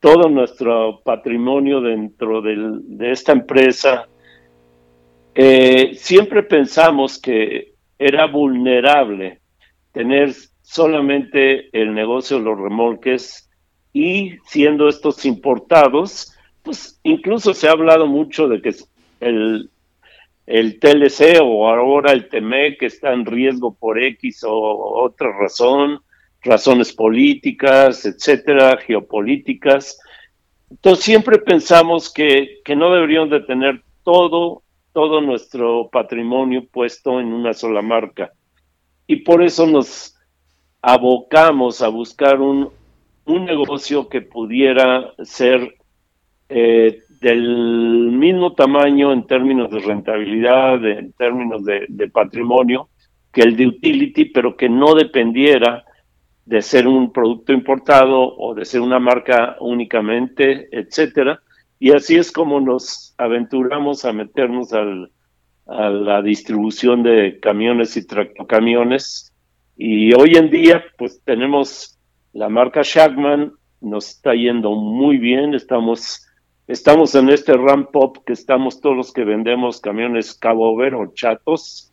todo 0.00 0.28
nuestro 0.30 1.00
patrimonio 1.02 1.80
dentro 1.80 2.40
de 2.42 3.12
esta 3.12 3.32
empresa, 3.32 4.08
eh, 5.34 5.92
siempre 5.94 6.42
pensamos 6.42 7.20
que 7.20 7.74
era 7.98 8.26
vulnerable 8.26 9.40
tener 9.92 10.32
solamente 10.62 11.68
el 11.78 11.94
negocio 11.94 12.38
de 12.38 12.44
los 12.44 12.58
remolques 12.58 13.50
y 13.92 14.38
siendo 14.46 14.88
estos 14.88 15.24
importados, 15.26 16.34
pues 16.62 16.98
incluso 17.02 17.52
se 17.54 17.68
ha 17.68 17.72
hablado 17.72 18.06
mucho 18.06 18.48
de 18.48 18.62
que 18.62 18.74
el, 19.20 19.70
el 20.46 20.78
TLC 20.80 21.40
o 21.42 21.68
ahora 21.68 22.12
el 22.12 22.28
TMEC 22.28 22.82
está 22.82 23.12
en 23.12 23.26
riesgo 23.26 23.74
por 23.74 24.02
X 24.02 24.44
o 24.44 24.52
otra 25.02 25.30
razón, 25.38 26.00
razones 26.42 26.92
políticas, 26.92 28.06
etcétera, 28.06 28.76
geopolíticas. 28.78 29.98
Entonces 30.70 31.04
siempre 31.04 31.38
pensamos 31.38 32.12
que, 32.12 32.60
que 32.64 32.76
no 32.76 32.92
deberíamos 32.92 33.30
de 33.30 33.40
tener 33.40 33.82
todo, 34.04 34.62
todo 34.92 35.20
nuestro 35.20 35.88
patrimonio 35.90 36.66
puesto 36.70 37.20
en 37.20 37.32
una 37.32 37.52
sola 37.52 37.82
marca. 37.82 38.32
Y 39.06 39.16
por 39.16 39.42
eso 39.42 39.66
nos 39.66 40.16
abocamos 40.82 41.82
a 41.82 41.88
buscar 41.88 42.40
un, 42.40 42.70
un 43.26 43.44
negocio 43.44 44.08
que 44.08 44.22
pudiera 44.22 45.12
ser 45.22 45.74
eh, 46.48 47.02
del 47.20 48.10
mismo 48.12 48.54
tamaño 48.54 49.12
en 49.12 49.26
términos 49.26 49.70
de 49.70 49.80
rentabilidad, 49.80 50.84
en 50.84 51.12
términos 51.12 51.64
de, 51.64 52.10
patrimonio, 52.10 52.88
que 53.32 53.42
el 53.42 53.56
de 53.56 53.66
utility, 53.66 54.26
pero 54.26 54.56
que 54.56 54.68
no 54.68 54.94
dependiera 54.94 55.84
de 56.50 56.62
ser 56.62 56.88
un 56.88 57.12
producto 57.12 57.52
importado 57.52 58.36
o 58.36 58.54
de 58.54 58.64
ser 58.64 58.80
una 58.80 58.98
marca 58.98 59.56
únicamente, 59.60 60.68
etcétera. 60.72 61.40
Y 61.78 61.92
así 61.92 62.16
es 62.16 62.32
como 62.32 62.60
nos 62.60 63.14
aventuramos 63.18 64.04
a 64.04 64.12
meternos 64.12 64.72
al, 64.72 65.12
a 65.66 65.90
la 65.90 66.20
distribución 66.22 67.04
de 67.04 67.38
camiones 67.40 67.96
y 67.96 68.04
tractocamiones. 68.04 69.32
Y 69.76 70.12
hoy 70.12 70.32
en 70.34 70.50
día, 70.50 70.82
pues 70.98 71.22
tenemos 71.24 71.96
la 72.32 72.48
marca 72.48 72.80
Shackman, 72.82 73.52
nos 73.80 74.08
está 74.08 74.34
yendo 74.34 74.72
muy 74.72 75.18
bien, 75.18 75.54
estamos 75.54 76.26
Estamos 76.66 77.16
en 77.16 77.30
este 77.30 77.54
ramp 77.54 77.96
up 77.96 78.22
que 78.24 78.32
estamos 78.32 78.80
todos 78.80 78.96
los 78.96 79.12
que 79.12 79.24
vendemos 79.24 79.80
camiones 79.80 80.34
Cabo 80.34 80.72
o 80.72 81.06
chatos 81.14 81.92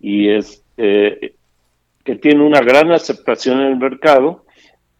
y 0.00 0.30
es 0.30 0.64
que 2.04 2.16
tiene 2.16 2.44
una 2.44 2.60
gran 2.60 2.92
aceptación 2.92 3.60
en 3.60 3.68
el 3.68 3.76
mercado 3.76 4.44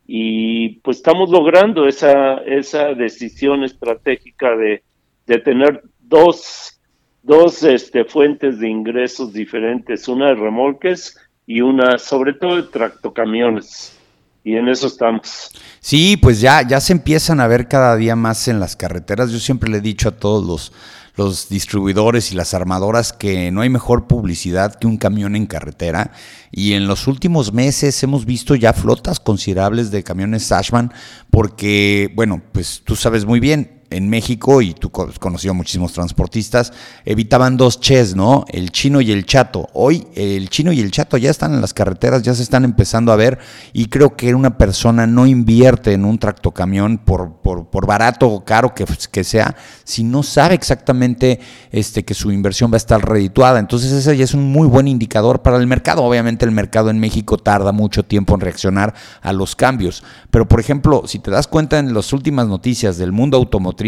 y 0.06 0.80
pues 0.80 0.98
estamos 0.98 1.30
logrando 1.30 1.86
esa, 1.86 2.38
esa 2.46 2.94
decisión 2.94 3.64
estratégica 3.64 4.56
de, 4.56 4.82
de 5.26 5.38
tener 5.38 5.82
dos, 6.00 6.80
dos 7.22 7.62
este, 7.62 8.04
fuentes 8.04 8.58
de 8.58 8.68
ingresos 8.68 9.32
diferentes, 9.32 10.08
una 10.08 10.28
de 10.28 10.34
remolques 10.34 11.16
y 11.46 11.60
una 11.60 11.98
sobre 11.98 12.32
todo 12.34 12.56
de 12.56 12.64
tractocamiones 12.64 13.98
y 14.44 14.56
en 14.56 14.68
eso 14.68 14.86
estamos. 14.86 15.50
Sí, 15.80 16.18
pues 16.18 16.40
ya, 16.40 16.66
ya 16.66 16.80
se 16.80 16.92
empiezan 16.92 17.40
a 17.40 17.46
ver 17.46 17.66
cada 17.66 17.96
día 17.96 18.14
más 18.14 18.46
en 18.46 18.60
las 18.60 18.76
carreteras. 18.76 19.32
Yo 19.32 19.38
siempre 19.38 19.70
le 19.70 19.78
he 19.78 19.80
dicho 19.80 20.10
a 20.10 20.12
todos 20.12 20.44
los, 20.44 20.72
los 21.16 21.48
distribuidores 21.48 22.32
y 22.32 22.34
las 22.34 22.54
armadoras 22.54 23.12
que 23.12 23.50
no 23.50 23.60
hay 23.60 23.68
mejor 23.68 24.06
publicidad 24.06 24.74
que 24.74 24.86
un 24.86 24.96
camión 24.96 25.36
en 25.36 25.46
carretera. 25.46 26.12
Y 26.50 26.72
en 26.72 26.86
los 26.86 27.06
últimos 27.06 27.52
meses 27.52 28.02
hemos 28.02 28.24
visto 28.24 28.54
ya 28.54 28.72
flotas 28.72 29.20
considerables 29.20 29.90
de 29.90 30.02
camiones 30.02 30.44
Sashman 30.44 30.92
porque, 31.30 32.12
bueno, 32.14 32.42
pues 32.52 32.82
tú 32.84 32.96
sabes 32.96 33.24
muy 33.24 33.40
bien, 33.40 33.82
en 33.94 34.08
México, 34.08 34.60
y 34.60 34.74
tú 34.74 34.90
has 35.08 35.18
conocido 35.18 35.54
muchísimos 35.54 35.92
transportistas, 35.92 36.72
evitaban 37.04 37.56
dos 37.56 37.80
ches, 37.80 38.16
¿no? 38.16 38.44
El 38.48 38.70
chino 38.70 39.00
y 39.00 39.12
el 39.12 39.24
chato. 39.24 39.68
Hoy 39.72 40.06
el 40.14 40.50
chino 40.50 40.72
y 40.72 40.80
el 40.80 40.90
chato 40.90 41.16
ya 41.16 41.30
están 41.30 41.54
en 41.54 41.60
las 41.60 41.72
carreteras, 41.72 42.22
ya 42.22 42.34
se 42.34 42.42
están 42.42 42.64
empezando 42.64 43.12
a 43.12 43.16
ver, 43.16 43.38
y 43.72 43.86
creo 43.86 44.16
que 44.16 44.34
una 44.34 44.58
persona 44.58 45.06
no 45.06 45.26
invierte 45.26 45.92
en 45.92 46.04
un 46.04 46.18
tractocamión 46.18 46.98
por, 46.98 47.36
por, 47.36 47.68
por 47.68 47.86
barato 47.86 48.28
o 48.28 48.44
caro 48.44 48.74
que, 48.74 48.84
que, 49.10 49.24
sea, 49.24 49.56
si 49.84 50.02
no 50.02 50.22
sabe 50.22 50.54
exactamente 50.54 51.40
este, 51.70 52.04
que 52.04 52.14
su 52.14 52.32
inversión 52.32 52.70
va 52.70 52.76
a 52.76 52.78
estar 52.78 53.06
redituada. 53.08 53.58
Entonces 53.58 53.92
ese 53.92 54.16
ya 54.16 54.24
es 54.24 54.34
un 54.34 54.50
muy 54.50 54.66
buen 54.66 54.88
indicador 54.88 55.42
para 55.42 55.56
el 55.56 55.66
mercado. 55.66 56.02
Obviamente 56.02 56.44
el 56.44 56.50
mercado 56.50 56.90
en 56.90 56.98
México 56.98 57.38
tarda 57.38 57.72
mucho 57.72 58.04
tiempo 58.04 58.34
en 58.34 58.40
reaccionar 58.40 58.94
a 59.22 59.32
los 59.32 59.54
cambios, 59.56 60.02
pero 60.30 60.48
por 60.48 60.60
ejemplo, 60.60 61.04
si 61.06 61.18
te 61.18 61.30
das 61.30 61.46
cuenta 61.46 61.78
en 61.78 61.94
las 61.94 62.12
últimas 62.12 62.48
noticias 62.48 62.98
del 62.98 63.12
mundo 63.12 63.36
automotriz, 63.36 63.83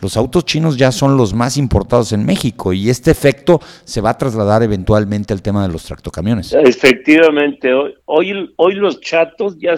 los 0.00 0.16
autos 0.16 0.44
chinos 0.44 0.76
ya 0.76 0.92
son 0.92 1.16
los 1.16 1.34
más 1.34 1.56
importados 1.56 2.12
en 2.12 2.24
México 2.24 2.72
y 2.72 2.90
este 2.90 3.10
efecto 3.10 3.60
se 3.84 4.00
va 4.00 4.10
a 4.10 4.18
trasladar 4.18 4.62
eventualmente 4.62 5.32
al 5.32 5.42
tema 5.42 5.66
de 5.66 5.72
los 5.72 5.84
tractocamiones. 5.84 6.52
Efectivamente, 6.52 7.72
hoy, 8.04 8.52
hoy 8.56 8.74
los 8.74 9.00
chatos 9.00 9.58
ya, 9.58 9.76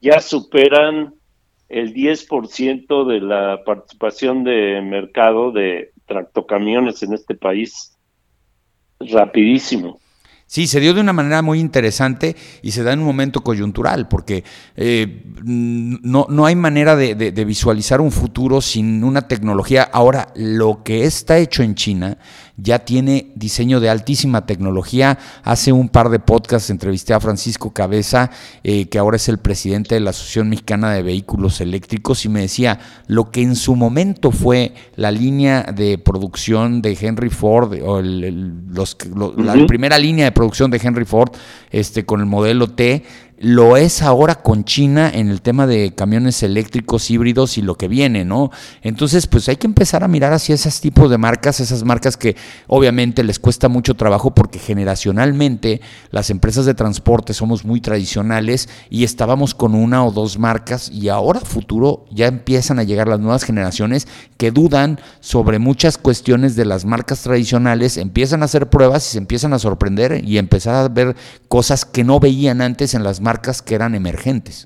ya 0.00 0.20
superan 0.20 1.14
el 1.68 1.92
10% 1.94 3.06
de 3.06 3.20
la 3.20 3.62
participación 3.64 4.44
de 4.44 4.80
mercado 4.80 5.52
de 5.52 5.92
tractocamiones 6.06 7.02
en 7.02 7.12
este 7.12 7.34
país. 7.34 7.94
Rapidísimo. 9.00 10.00
Sí, 10.50 10.66
se 10.66 10.80
dio 10.80 10.94
de 10.94 11.02
una 11.02 11.12
manera 11.12 11.42
muy 11.42 11.60
interesante 11.60 12.34
y 12.62 12.70
se 12.70 12.82
da 12.82 12.94
en 12.94 13.00
un 13.00 13.04
momento 13.04 13.42
coyuntural, 13.42 14.08
porque 14.08 14.44
eh, 14.76 15.22
no, 15.44 16.26
no, 16.30 16.46
hay 16.46 16.56
manera 16.56 16.96
de, 16.96 17.14
de, 17.14 17.44
visualizar 17.44 18.00
un 18.00 18.10
futuro 18.10 18.62
sin 18.62 19.04
una 19.04 19.28
tecnología. 19.28 19.82
Ahora, 19.82 20.32
lo 20.36 20.82
que 20.82 21.04
está 21.04 21.36
hecho 21.36 21.62
en 21.62 21.74
China 21.74 22.16
ya 22.58 22.80
tiene 22.80 23.32
diseño 23.36 23.80
de 23.80 23.88
altísima 23.88 24.44
tecnología. 24.44 25.18
Hace 25.44 25.72
un 25.72 25.88
par 25.88 26.10
de 26.10 26.18
podcasts 26.18 26.70
entrevisté 26.70 27.14
a 27.14 27.20
Francisco 27.20 27.72
Cabeza, 27.72 28.30
eh, 28.64 28.86
que 28.86 28.98
ahora 28.98 29.16
es 29.16 29.28
el 29.28 29.38
presidente 29.38 29.94
de 29.94 30.00
la 30.00 30.10
Asociación 30.10 30.50
Mexicana 30.50 30.92
de 30.92 31.02
Vehículos 31.02 31.60
Eléctricos, 31.60 32.24
y 32.24 32.28
me 32.28 32.40
decía, 32.40 32.80
lo 33.06 33.30
que 33.30 33.42
en 33.42 33.56
su 33.56 33.76
momento 33.76 34.32
fue 34.32 34.74
la 34.96 35.10
línea 35.10 35.62
de 35.62 35.98
producción 35.98 36.82
de 36.82 36.98
Henry 37.00 37.30
Ford, 37.30 37.78
o 37.82 38.02
los, 38.02 38.96
la 39.36 39.66
primera 39.66 39.98
línea 39.98 40.26
de 40.26 40.32
producción 40.32 40.70
de 40.70 40.80
Henry 40.82 41.04
Ford 41.04 41.30
este, 41.70 42.04
con 42.04 42.20
el 42.20 42.26
modelo 42.26 42.68
T, 42.68 43.04
lo 43.40 43.76
es 43.76 44.02
ahora 44.02 44.36
con 44.36 44.64
China 44.64 45.10
en 45.14 45.28
el 45.28 45.42
tema 45.42 45.68
de 45.68 45.94
camiones 45.94 46.42
eléctricos 46.42 47.08
híbridos 47.10 47.56
y 47.56 47.62
lo 47.62 47.76
que 47.76 47.86
viene, 47.86 48.24
¿no? 48.24 48.50
Entonces, 48.82 49.28
pues 49.28 49.48
hay 49.48 49.56
que 49.56 49.68
empezar 49.68 50.02
a 50.02 50.08
mirar 50.08 50.32
hacia 50.32 50.56
esos 50.56 50.80
tipos 50.80 51.08
de 51.08 51.18
marcas, 51.18 51.60
esas 51.60 51.84
marcas 51.84 52.16
que 52.16 52.36
obviamente 52.66 53.22
les 53.22 53.38
cuesta 53.38 53.68
mucho 53.68 53.94
trabajo 53.94 54.34
porque 54.34 54.58
generacionalmente 54.58 55.80
las 56.10 56.30
empresas 56.30 56.66
de 56.66 56.74
transporte 56.74 57.32
somos 57.32 57.64
muy 57.64 57.80
tradicionales 57.80 58.68
y 58.90 59.04
estábamos 59.04 59.54
con 59.54 59.74
una 59.76 60.04
o 60.04 60.10
dos 60.10 60.38
marcas 60.38 60.90
y 60.90 61.08
ahora 61.08 61.40
futuro 61.40 62.06
ya 62.10 62.26
empiezan 62.26 62.80
a 62.80 62.82
llegar 62.82 63.06
las 63.06 63.20
nuevas 63.20 63.44
generaciones 63.44 64.08
que 64.36 64.50
dudan 64.50 64.98
sobre 65.20 65.60
muchas 65.60 65.96
cuestiones 65.96 66.56
de 66.56 66.64
las 66.64 66.84
marcas 66.84 67.22
tradicionales, 67.22 67.98
empiezan 67.98 68.42
a 68.42 68.46
hacer 68.46 68.68
pruebas 68.68 69.06
y 69.06 69.12
se 69.12 69.18
empiezan 69.18 69.52
a 69.52 69.60
sorprender 69.60 70.24
y 70.24 70.38
empezar 70.38 70.74
a 70.74 70.88
ver 70.88 71.14
cosas 71.46 71.84
que 71.84 72.02
no 72.02 72.18
veían 72.18 72.60
antes 72.60 72.94
en 72.94 73.04
las 73.04 73.20
marcas 73.20 73.27
marcas 73.28 73.60
que 73.60 73.74
eran 73.74 73.94
emergentes. 73.94 74.56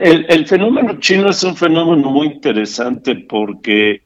El, 0.00 0.44
fenómeno 0.46 0.98
chino 0.98 1.30
es 1.30 1.44
un 1.44 1.54
fenómeno 1.54 2.10
muy 2.10 2.26
interesante 2.26 3.14
porque 3.14 4.02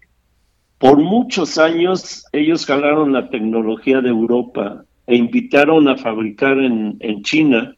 por 0.76 0.98
muchos 0.98 1.56
años 1.56 2.26
ellos 2.32 2.66
jalaron 2.66 3.14
la 3.14 3.30
tecnología 3.30 4.02
de 4.02 4.10
Europa 4.10 4.84
e 5.06 5.16
invitaron 5.16 5.88
a 5.88 5.96
fabricar 5.96 6.58
en, 6.58 7.22
China 7.22 7.74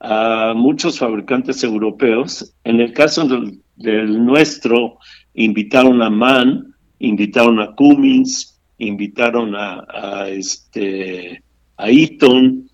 a 0.00 0.52
muchos 0.54 0.98
fabricantes 0.98 1.64
europeos. 1.64 2.54
En 2.64 2.82
el 2.82 2.92
caso 2.92 3.26
del, 3.26 4.24
nuestro, 4.26 4.98
invitaron 5.32 6.02
a 6.02 6.10
MAN, 6.10 6.74
invitaron 6.98 7.60
a 7.60 7.74
Cummins, 7.74 8.60
invitaron 8.76 9.56
a, 9.56 9.86
a 9.88 10.28
este, 10.28 11.42
a 11.78 11.88
Eaton, 11.88 12.68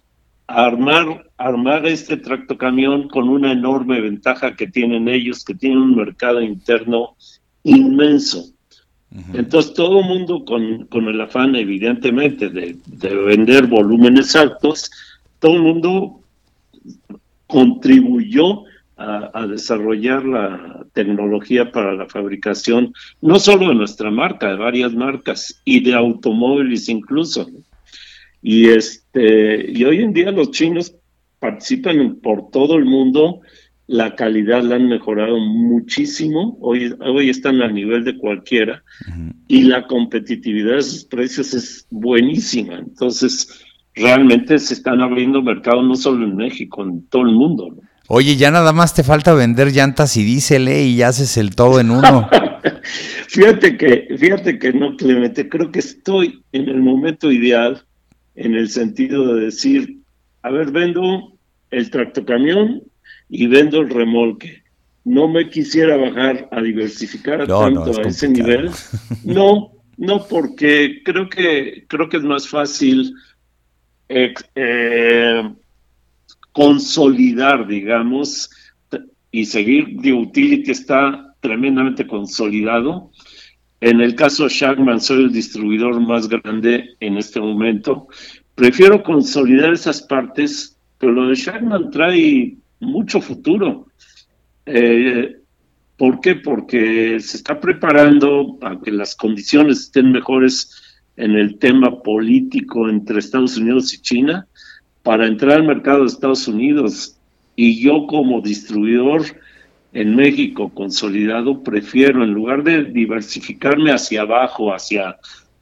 armar, 0.50 1.30
armar 1.36 1.86
este 1.86 2.16
tractocamión 2.16 3.08
con 3.08 3.28
una 3.28 3.52
enorme 3.52 4.00
ventaja 4.00 4.56
que 4.56 4.66
tienen 4.66 5.08
ellos, 5.08 5.44
que 5.44 5.54
tienen 5.54 5.78
un 5.78 5.96
mercado 5.96 6.40
interno 6.40 7.16
inmenso. 7.62 8.44
Entonces 9.34 9.74
todo 9.74 10.00
el 10.00 10.06
mundo 10.06 10.44
con, 10.44 10.86
con, 10.86 11.08
el 11.08 11.20
afán 11.20 11.56
evidentemente 11.56 12.48
de, 12.48 12.76
de, 12.86 13.14
vender 13.16 13.66
volúmenes 13.66 14.36
altos, 14.36 14.88
todo 15.40 15.56
el 15.56 15.62
mundo 15.62 16.20
contribuyó 17.48 18.62
a, 18.96 19.30
a, 19.34 19.46
desarrollar 19.48 20.24
la 20.24 20.84
tecnología 20.92 21.72
para 21.72 21.92
la 21.92 22.06
fabricación, 22.06 22.92
no 23.20 23.40
solo 23.40 23.70
de 23.70 23.74
nuestra 23.74 24.12
marca, 24.12 24.50
de 24.50 24.56
varias 24.56 24.92
marcas 24.92 25.60
y 25.64 25.80
de 25.80 25.94
automóviles 25.94 26.88
incluso. 26.88 27.50
Y, 28.42 28.68
este, 29.12 29.70
y 29.70 29.84
hoy 29.84 30.02
en 30.02 30.12
día 30.12 30.30
los 30.30 30.50
chinos 30.50 30.94
participan 31.38 32.18
por 32.22 32.50
todo 32.50 32.76
el 32.76 32.84
mundo, 32.84 33.40
la 33.86 34.14
calidad 34.14 34.62
la 34.62 34.76
han 34.76 34.88
mejorado 34.88 35.38
muchísimo, 35.38 36.56
hoy, 36.60 36.94
hoy 37.00 37.28
están 37.28 37.60
al 37.60 37.74
nivel 37.74 38.04
de 38.04 38.16
cualquiera 38.16 38.84
y 39.48 39.62
la 39.62 39.86
competitividad 39.86 40.76
de 40.76 40.82
sus 40.82 41.04
precios 41.04 41.54
es 41.54 41.86
buenísima. 41.90 42.78
Entonces, 42.78 43.64
realmente 43.94 44.58
se 44.58 44.74
están 44.74 45.00
abriendo 45.00 45.42
mercados 45.42 45.84
no 45.84 45.96
solo 45.96 46.24
en 46.24 46.36
México, 46.36 46.84
en 46.84 47.06
todo 47.08 47.22
el 47.22 47.32
mundo. 47.32 47.74
Oye, 48.06 48.36
ya 48.36 48.50
nada 48.50 48.72
más 48.72 48.94
te 48.94 49.02
falta 49.02 49.34
vender 49.34 49.72
llantas 49.72 50.16
y 50.16 50.24
diésel 50.24 50.68
¿eh? 50.68 50.84
y 50.84 50.96
ya 50.96 51.08
haces 51.08 51.36
el 51.36 51.56
todo 51.56 51.80
en 51.80 51.90
uno. 51.90 52.28
fíjate 53.28 53.76
que, 53.76 54.08
fíjate 54.16 54.58
que 54.58 54.72
no, 54.72 54.96
Clemente, 54.96 55.48
creo 55.48 55.72
que 55.72 55.78
estoy 55.80 56.44
en 56.52 56.68
el 56.68 56.80
momento 56.80 57.32
ideal 57.32 57.82
en 58.40 58.54
el 58.54 58.70
sentido 58.70 59.34
de 59.34 59.44
decir, 59.44 59.98
a 60.42 60.50
ver, 60.50 60.70
vendo 60.70 61.36
el 61.70 61.90
tractocamión 61.90 62.82
y 63.28 63.46
vendo 63.46 63.80
el 63.80 63.90
remolque. 63.90 64.62
No 65.04 65.28
me 65.28 65.50
quisiera 65.50 65.96
bajar 65.96 66.48
a 66.50 66.62
diversificar 66.62 67.46
tanto 67.46 68.00
a 68.00 68.02
ese 68.02 68.28
nivel. 68.28 68.70
No, 69.24 69.72
no, 69.98 70.26
porque 70.26 71.02
creo 71.04 71.28
que 71.28 71.84
creo 71.86 72.08
que 72.08 72.16
es 72.16 72.22
más 72.22 72.48
fácil 72.48 73.14
eh, 74.08 74.32
consolidar, 76.52 77.66
digamos, 77.66 78.50
y 79.30 79.44
seguir. 79.44 80.00
The 80.00 80.14
Utility 80.14 80.70
está 80.70 81.34
tremendamente 81.40 82.06
consolidado 82.06 83.10
en 83.80 84.00
el 84.00 84.14
caso 84.14 84.48
Shackman, 84.48 85.00
soy 85.00 85.24
el 85.24 85.32
distribuidor 85.32 86.00
más 86.00 86.28
grande 86.28 86.96
en 87.00 87.16
este 87.16 87.40
momento. 87.40 88.08
Prefiero 88.54 89.02
consolidar 89.02 89.72
esas 89.72 90.02
partes, 90.02 90.76
pero 90.98 91.12
lo 91.12 91.28
de 91.28 91.34
Shackman 91.34 91.90
trae 91.90 92.56
mucho 92.80 93.20
futuro. 93.20 93.86
Eh, 94.66 95.36
¿Por 95.96 96.20
qué? 96.20 96.36
Porque 96.36 97.20
se 97.20 97.38
está 97.38 97.60
preparando 97.60 98.56
para 98.60 98.78
que 98.80 98.90
las 98.90 99.16
condiciones 99.16 99.80
estén 99.80 100.12
mejores 100.12 101.00
en 101.16 101.32
el 101.32 101.58
tema 101.58 102.02
político 102.02 102.88
entre 102.88 103.18
Estados 103.18 103.56
Unidos 103.56 103.92
y 103.94 104.00
China 104.00 104.46
para 105.02 105.26
entrar 105.26 105.52
al 105.52 105.66
mercado 105.66 106.00
de 106.00 106.06
Estados 106.06 106.48
Unidos. 106.48 107.18
Y 107.56 107.82
yo 107.82 108.06
como 108.06 108.40
distribuidor 108.40 109.24
en 109.92 110.14
México 110.14 110.70
consolidado, 110.72 111.62
prefiero, 111.62 112.22
en 112.22 112.32
lugar 112.32 112.62
de 112.62 112.84
diversificarme 112.84 113.92
hacia 113.92 114.22
abajo, 114.22 114.72
hacia 114.72 115.16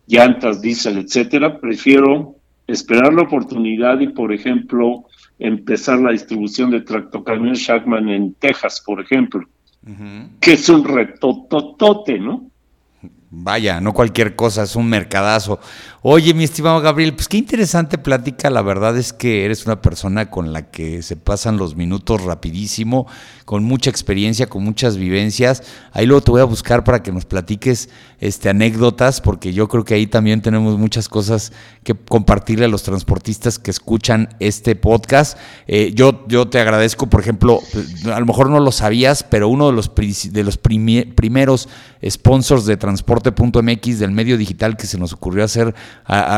llantas, 0.06 0.60
diésel, 0.60 0.98
etcétera, 0.98 1.58
prefiero 1.60 2.36
esperar 2.66 3.14
la 3.14 3.22
oportunidad 3.22 4.00
y, 4.00 4.08
por 4.08 4.32
ejemplo, 4.32 5.04
empezar 5.38 5.98
la 6.00 6.12
distribución 6.12 6.70
de 6.70 6.82
tractocamión 6.82 7.54
Shackman 7.54 8.08
en 8.08 8.34
Texas, 8.34 8.82
por 8.84 9.00
ejemplo, 9.00 9.46
que 10.40 10.52
es 10.52 10.68
un 10.68 10.84
reto 10.84 11.46
totote, 11.48 12.18
¿no? 12.18 12.47
Vaya, 13.30 13.80
no 13.80 13.92
cualquier 13.92 14.34
cosa, 14.34 14.62
es 14.62 14.76
un 14.76 14.88
mercadazo. 14.88 15.60
Oye, 16.02 16.32
mi 16.32 16.44
estimado 16.44 16.80
Gabriel, 16.80 17.14
pues 17.14 17.28
qué 17.28 17.36
interesante 17.36 17.98
plática. 17.98 18.50
La 18.50 18.62
verdad 18.62 18.96
es 18.96 19.12
que 19.12 19.44
eres 19.44 19.66
una 19.66 19.82
persona 19.82 20.30
con 20.30 20.52
la 20.52 20.70
que 20.70 21.02
se 21.02 21.16
pasan 21.16 21.58
los 21.58 21.76
minutos 21.76 22.24
rapidísimo, 22.24 23.06
con 23.44 23.64
mucha 23.64 23.90
experiencia, 23.90 24.46
con 24.46 24.64
muchas 24.64 24.96
vivencias. 24.96 25.62
Ahí 25.92 26.06
luego 26.06 26.22
te 26.22 26.30
voy 26.30 26.40
a 26.40 26.44
buscar 26.44 26.84
para 26.84 27.02
que 27.02 27.12
nos 27.12 27.26
platiques 27.26 27.90
este, 28.20 28.48
anécdotas, 28.48 29.20
porque 29.20 29.52
yo 29.52 29.68
creo 29.68 29.84
que 29.84 29.94
ahí 29.94 30.06
también 30.06 30.42
tenemos 30.42 30.78
muchas 30.78 31.08
cosas 31.08 31.52
que 31.84 31.94
compartirle 31.94 32.64
a 32.64 32.68
los 32.68 32.82
transportistas 32.82 33.58
que 33.58 33.70
escuchan 33.70 34.28
este 34.40 34.76
podcast. 34.76 35.38
Eh, 35.66 35.92
yo, 35.94 36.24
yo 36.28 36.48
te 36.48 36.60
agradezco, 36.60 37.08
por 37.08 37.20
ejemplo, 37.20 37.60
a 38.12 38.20
lo 38.20 38.26
mejor 38.26 38.50
no 38.50 38.60
lo 38.60 38.72
sabías, 38.72 39.22
pero 39.22 39.48
uno 39.48 39.68
de 39.68 39.72
los, 39.72 39.92
de 39.94 40.44
los 40.44 40.58
primeros 40.58 41.68
sponsors 42.08 42.66
de 42.66 42.76
transporte.mx 42.76 43.98
del 43.98 44.10
medio 44.10 44.36
digital 44.36 44.76
que 44.76 44.86
se 44.86 44.98
nos 44.98 45.12
ocurrió 45.12 45.44
hacer 45.44 45.74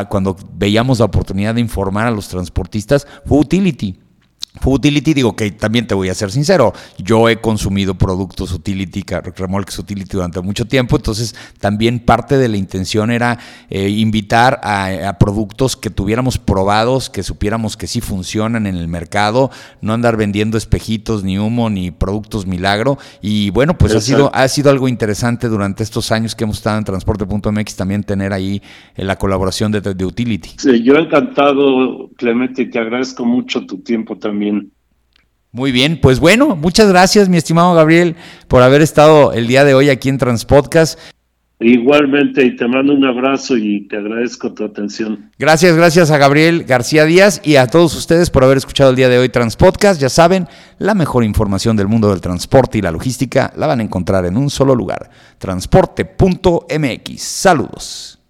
cuando 0.08 0.36
veíamos 0.54 0.98
la 0.98 1.06
oportunidad 1.06 1.54
de 1.54 1.60
informar 1.60 2.06
a 2.06 2.10
los 2.10 2.28
transportistas 2.28 3.06
fue 3.24 3.38
Utility. 3.38 4.09
Utility, 4.64 5.14
digo 5.14 5.36
que 5.36 5.50
también 5.52 5.86
te 5.86 5.94
voy 5.94 6.08
a 6.08 6.14
ser 6.14 6.30
sincero, 6.30 6.72
yo 6.98 7.28
he 7.28 7.36
consumido 7.36 7.94
productos 7.94 8.52
utility, 8.52 9.04
remolques 9.36 9.78
utility 9.78 10.10
durante 10.12 10.40
mucho 10.40 10.64
tiempo, 10.64 10.96
entonces 10.96 11.34
también 11.60 12.00
parte 12.00 12.36
de 12.36 12.48
la 12.48 12.56
intención 12.56 13.10
era 13.10 13.38
eh, 13.68 13.88
invitar 13.88 14.60
a, 14.62 15.16
productos 15.18 15.76
que 15.76 15.90
tuviéramos 15.90 16.38
probados, 16.38 17.10
que 17.10 17.22
supiéramos 17.22 17.76
que 17.76 17.86
sí 17.86 18.00
funcionan 18.00 18.66
en 18.66 18.76
el 18.76 18.88
mercado, 18.88 19.50
no 19.80 19.92
andar 19.92 20.16
vendiendo 20.16 20.58
espejitos, 20.58 21.24
ni 21.24 21.38
humo, 21.38 21.70
ni 21.70 21.90
productos 21.90 22.46
milagro. 22.46 22.98
Y 23.20 23.50
bueno, 23.50 23.76
pues 23.76 23.94
ha 23.94 24.00
sido, 24.00 24.30
ha 24.34 24.46
sido 24.48 24.70
algo 24.70 24.88
interesante 24.88 25.48
durante 25.48 25.82
estos 25.82 26.10
años 26.12 26.34
que 26.34 26.44
hemos 26.44 26.56
estado 26.56 26.78
en 26.78 26.84
Transporte.mx 26.84 27.76
también 27.76 28.02
tener 28.02 28.32
ahí 28.32 28.62
eh, 28.96 29.04
la 29.04 29.16
colaboración 29.16 29.72
de, 29.72 29.80
de 29.80 30.04
Utility. 30.04 30.50
Sí, 30.58 30.82
yo 30.82 30.94
encantado, 30.94 32.10
Clemente, 32.16 32.66
te 32.66 32.78
agradezco 32.78 33.24
mucho 33.24 33.66
tu 33.66 33.78
tiempo 33.78 34.16
también 34.40 34.70
muy 35.53 35.72
bien, 35.72 35.98
pues 36.00 36.20
bueno, 36.20 36.55
muchas 36.55 36.88
gracias 36.88 37.29
mi 37.29 37.37
estimado 37.37 37.74
Gabriel 37.74 38.14
por 38.46 38.62
haber 38.62 38.83
estado 38.83 39.33
el 39.33 39.48
día 39.48 39.64
de 39.64 39.74
hoy 39.74 39.88
aquí 39.88 40.09
en 40.09 40.16
Transpodcast. 40.16 40.96
Igualmente, 41.59 42.46
y 42.46 42.55
te 42.55 42.68
mando 42.68 42.94
un 42.94 43.05
abrazo 43.05 43.57
y 43.57 43.88
te 43.88 43.96
agradezco 43.96 44.55
tu 44.55 44.64
atención. 44.64 45.31
Gracias, 45.40 45.76
gracias 45.76 46.12
a 46.12 46.18
Gabriel 46.18 46.62
García 46.64 47.05
Díaz 47.05 47.42
y 47.44 47.57
a 47.57 47.66
todos 47.66 47.96
ustedes 47.96 48.31
por 48.31 48.44
haber 48.44 48.59
escuchado 48.59 48.90
el 48.90 48.96
día 48.96 49.09
de 49.09 49.18
hoy 49.18 49.29
Transpodcast. 49.29 50.00
Ya 50.00 50.09
saben, 50.09 50.46
la 50.79 50.94
mejor 50.94 51.24
información 51.24 51.76
del 51.76 51.88
mundo 51.88 52.11
del 52.11 52.20
transporte 52.20 52.79
y 52.79 52.83
la 52.83 52.92
logística 52.92 53.53
la 53.57 53.66
van 53.66 53.81
a 53.81 53.83
encontrar 53.83 54.24
en 54.26 54.37
un 54.37 54.50
solo 54.50 54.76
lugar, 54.76 55.11
transporte.mx. 55.38 57.20
Saludos. 57.20 58.20